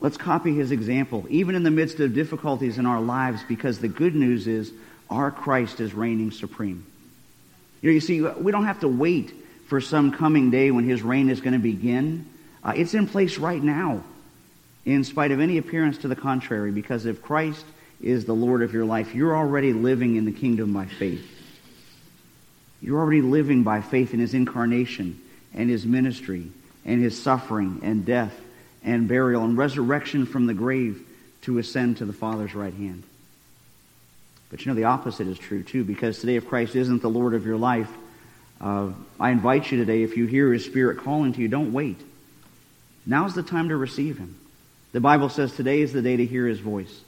Let's 0.00 0.16
copy 0.16 0.54
his 0.54 0.72
example, 0.72 1.24
even 1.30 1.54
in 1.54 1.62
the 1.62 1.70
midst 1.70 2.00
of 2.00 2.14
difficulties 2.14 2.76
in 2.76 2.84
our 2.84 3.00
lives, 3.00 3.42
because 3.46 3.78
the 3.78 3.88
good 3.88 4.16
news 4.16 4.48
is 4.48 4.72
our 5.08 5.30
Christ 5.30 5.78
is 5.78 5.94
reigning 5.94 6.32
supreme. 6.32 6.84
You, 7.80 7.90
know, 7.90 7.94
you 7.94 8.00
see, 8.00 8.20
we 8.22 8.50
don't 8.50 8.66
have 8.66 8.80
to 8.80 8.88
wait 8.88 9.32
for 9.68 9.80
some 9.80 10.10
coming 10.10 10.50
day 10.50 10.72
when 10.72 10.84
his 10.84 11.02
reign 11.02 11.30
is 11.30 11.40
going 11.40 11.52
to 11.52 11.60
begin. 11.60 12.26
Uh, 12.64 12.72
it's 12.74 12.94
in 12.94 13.06
place 13.06 13.38
right 13.38 13.62
now, 13.62 14.02
in 14.84 15.04
spite 15.04 15.30
of 15.30 15.40
any 15.40 15.58
appearance 15.58 15.98
to 15.98 16.08
the 16.08 16.16
contrary, 16.16 16.70
because 16.70 17.06
if 17.06 17.22
Christ 17.22 17.64
is 18.00 18.24
the 18.24 18.34
Lord 18.34 18.62
of 18.62 18.72
your 18.72 18.84
life, 18.84 19.14
you're 19.14 19.36
already 19.36 19.72
living 19.72 20.16
in 20.16 20.24
the 20.24 20.32
kingdom 20.32 20.72
by 20.72 20.86
faith. 20.86 21.26
You're 22.80 22.98
already 22.98 23.20
living 23.20 23.62
by 23.62 23.82
faith 23.82 24.14
in 24.14 24.20
his 24.20 24.32
incarnation 24.32 25.20
and 25.52 25.68
his 25.68 25.84
ministry 25.84 26.50
and 26.84 27.02
his 27.02 27.20
suffering 27.20 27.80
and 27.82 28.06
death 28.06 28.34
and 28.82 29.06
burial 29.06 29.44
and 29.44 29.56
resurrection 29.56 30.24
from 30.24 30.46
the 30.46 30.54
grave 30.54 31.06
to 31.42 31.58
ascend 31.58 31.98
to 31.98 32.06
the 32.06 32.12
Father's 32.12 32.54
right 32.54 32.72
hand. 32.72 33.02
But 34.50 34.64
you 34.64 34.72
know, 34.72 34.76
the 34.76 34.84
opposite 34.84 35.26
is 35.26 35.38
true 35.38 35.62
too, 35.62 35.84
because 35.84 36.18
today, 36.18 36.36
if 36.36 36.48
Christ 36.48 36.74
isn't 36.74 37.02
the 37.02 37.10
Lord 37.10 37.34
of 37.34 37.46
your 37.46 37.56
life, 37.56 37.90
uh, 38.60 38.90
I 39.18 39.30
invite 39.30 39.70
you 39.70 39.78
today, 39.78 40.02
if 40.02 40.16
you 40.16 40.26
hear 40.26 40.52
His 40.52 40.64
Spirit 40.64 40.98
calling 40.98 41.32
to 41.34 41.40
you, 41.40 41.48
don't 41.48 41.72
wait. 41.72 42.00
Now's 43.06 43.34
the 43.34 43.42
time 43.42 43.68
to 43.68 43.76
receive 43.76 44.18
Him. 44.18 44.36
The 44.92 45.00
Bible 45.00 45.28
says 45.28 45.54
today 45.54 45.82
is 45.82 45.92
the 45.92 46.02
day 46.02 46.16
to 46.16 46.26
hear 46.26 46.46
His 46.46 46.58
voice. 46.58 47.00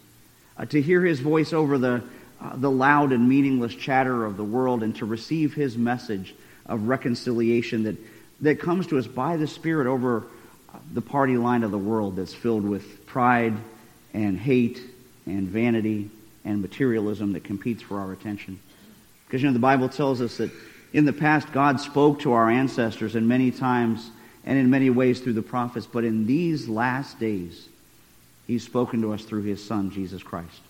Uh, 0.56 0.66
to 0.66 0.80
hear 0.80 1.04
His 1.04 1.20
voice 1.20 1.52
over 1.52 1.78
the, 1.78 2.02
uh, 2.40 2.52
the 2.54 2.70
loud 2.70 3.12
and 3.12 3.28
meaningless 3.28 3.74
chatter 3.74 4.24
of 4.24 4.36
the 4.36 4.44
world 4.44 4.82
and 4.82 4.94
to 4.96 5.06
receive 5.06 5.54
His 5.54 5.76
message 5.76 6.34
of 6.66 6.86
reconciliation 6.86 7.82
that, 7.84 7.96
that 8.40 8.60
comes 8.60 8.86
to 8.88 8.98
us 8.98 9.06
by 9.06 9.36
the 9.36 9.48
Spirit 9.48 9.88
over 9.88 10.24
the 10.92 11.00
party 11.00 11.36
line 11.36 11.64
of 11.64 11.70
the 11.70 11.78
world 11.78 12.16
that's 12.16 12.34
filled 12.34 12.64
with 12.64 13.04
pride 13.06 13.54
and 14.14 14.38
hate 14.38 14.80
and 15.26 15.48
vanity 15.48 16.10
and 16.44 16.62
materialism 16.62 17.32
that 17.32 17.44
competes 17.44 17.82
for 17.82 17.98
our 17.98 18.12
attention. 18.12 18.60
Because, 19.26 19.42
you 19.42 19.48
know, 19.48 19.52
the 19.54 19.58
Bible 19.58 19.88
tells 19.88 20.20
us 20.20 20.36
that 20.36 20.50
in 20.92 21.04
the 21.04 21.12
past, 21.12 21.52
God 21.52 21.80
spoke 21.80 22.20
to 22.20 22.32
our 22.32 22.48
ancestors 22.50 23.16
in 23.16 23.26
many 23.26 23.50
times 23.50 24.10
and 24.44 24.58
in 24.58 24.70
many 24.70 24.90
ways 24.90 25.20
through 25.20 25.32
the 25.34 25.42
prophets, 25.42 25.86
but 25.86 26.04
in 26.04 26.26
these 26.26 26.68
last 26.68 27.18
days, 27.18 27.68
He's 28.46 28.64
spoken 28.64 29.02
to 29.02 29.12
us 29.12 29.24
through 29.24 29.42
His 29.42 29.64
Son, 29.64 29.90
Jesus 29.90 30.22
Christ. 30.22 30.60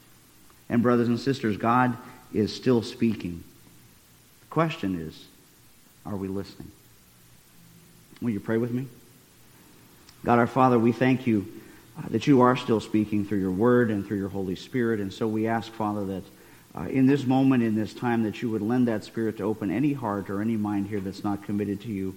And, 0.68 0.82
brothers 0.82 1.08
and 1.08 1.18
sisters, 1.18 1.56
God 1.56 1.96
is 2.32 2.54
still 2.54 2.82
speaking. 2.82 3.42
The 4.40 4.46
question 4.46 5.00
is, 5.00 5.26
are 6.06 6.16
we 6.16 6.28
listening? 6.28 6.70
Will 8.20 8.30
you 8.30 8.40
pray 8.40 8.56
with 8.56 8.70
me? 8.70 8.86
God 10.24 10.38
our 10.38 10.46
Father, 10.46 10.78
we 10.78 10.92
thank 10.92 11.26
you 11.26 11.46
uh, 11.98 12.08
that 12.10 12.26
you 12.26 12.40
are 12.42 12.56
still 12.56 12.80
speaking 12.80 13.24
through 13.24 13.40
your 13.40 13.50
word 13.50 13.90
and 13.90 14.06
through 14.06 14.18
your 14.18 14.28
Holy 14.28 14.56
Spirit. 14.56 15.00
And 15.00 15.12
so 15.12 15.26
we 15.26 15.46
ask, 15.46 15.70
Father, 15.72 16.04
that 16.06 16.22
uh, 16.74 16.88
in 16.88 17.06
this 17.06 17.26
moment, 17.26 17.62
in 17.62 17.74
this 17.74 17.92
time, 17.92 18.22
that 18.22 18.40
you 18.40 18.48
would 18.50 18.62
lend 18.62 18.88
that 18.88 19.04
Spirit 19.04 19.36
to 19.38 19.42
open 19.42 19.70
any 19.70 19.92
heart 19.92 20.30
or 20.30 20.40
any 20.40 20.56
mind 20.56 20.86
here 20.86 21.00
that's 21.00 21.24
not 21.24 21.42
committed 21.42 21.80
to 21.82 21.88
you. 21.88 22.14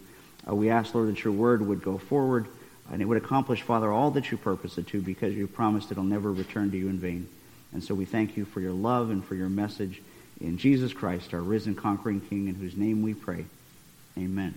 Uh, 0.47 0.55
we 0.55 0.69
ask, 0.69 0.93
Lord, 0.93 1.09
that 1.09 1.23
your 1.23 1.33
word 1.33 1.65
would 1.65 1.81
go 1.81 1.97
forward 1.97 2.45
and 2.91 3.01
it 3.01 3.05
would 3.05 3.17
accomplish, 3.17 3.61
Father, 3.61 3.91
all 3.91 4.11
that 4.11 4.31
you 4.31 4.37
purpose 4.37 4.77
it 4.77 4.87
to 4.87 5.01
because 5.01 5.33
you 5.33 5.47
promised 5.47 5.91
it'll 5.91 6.03
never 6.03 6.31
return 6.31 6.71
to 6.71 6.77
you 6.77 6.87
in 6.89 6.99
vain. 6.99 7.27
And 7.73 7.83
so 7.83 7.95
we 7.95 8.05
thank 8.05 8.37
you 8.37 8.45
for 8.45 8.61
your 8.61 8.73
love 8.73 9.09
and 9.09 9.23
for 9.25 9.35
your 9.35 9.49
message 9.49 10.01
in 10.39 10.57
Jesus 10.57 10.93
Christ, 10.93 11.33
our 11.33 11.41
risen, 11.41 11.75
conquering 11.75 12.21
King, 12.21 12.47
in 12.47 12.55
whose 12.55 12.75
name 12.75 13.01
we 13.01 13.13
pray. 13.13 13.45
Amen. 14.17 14.53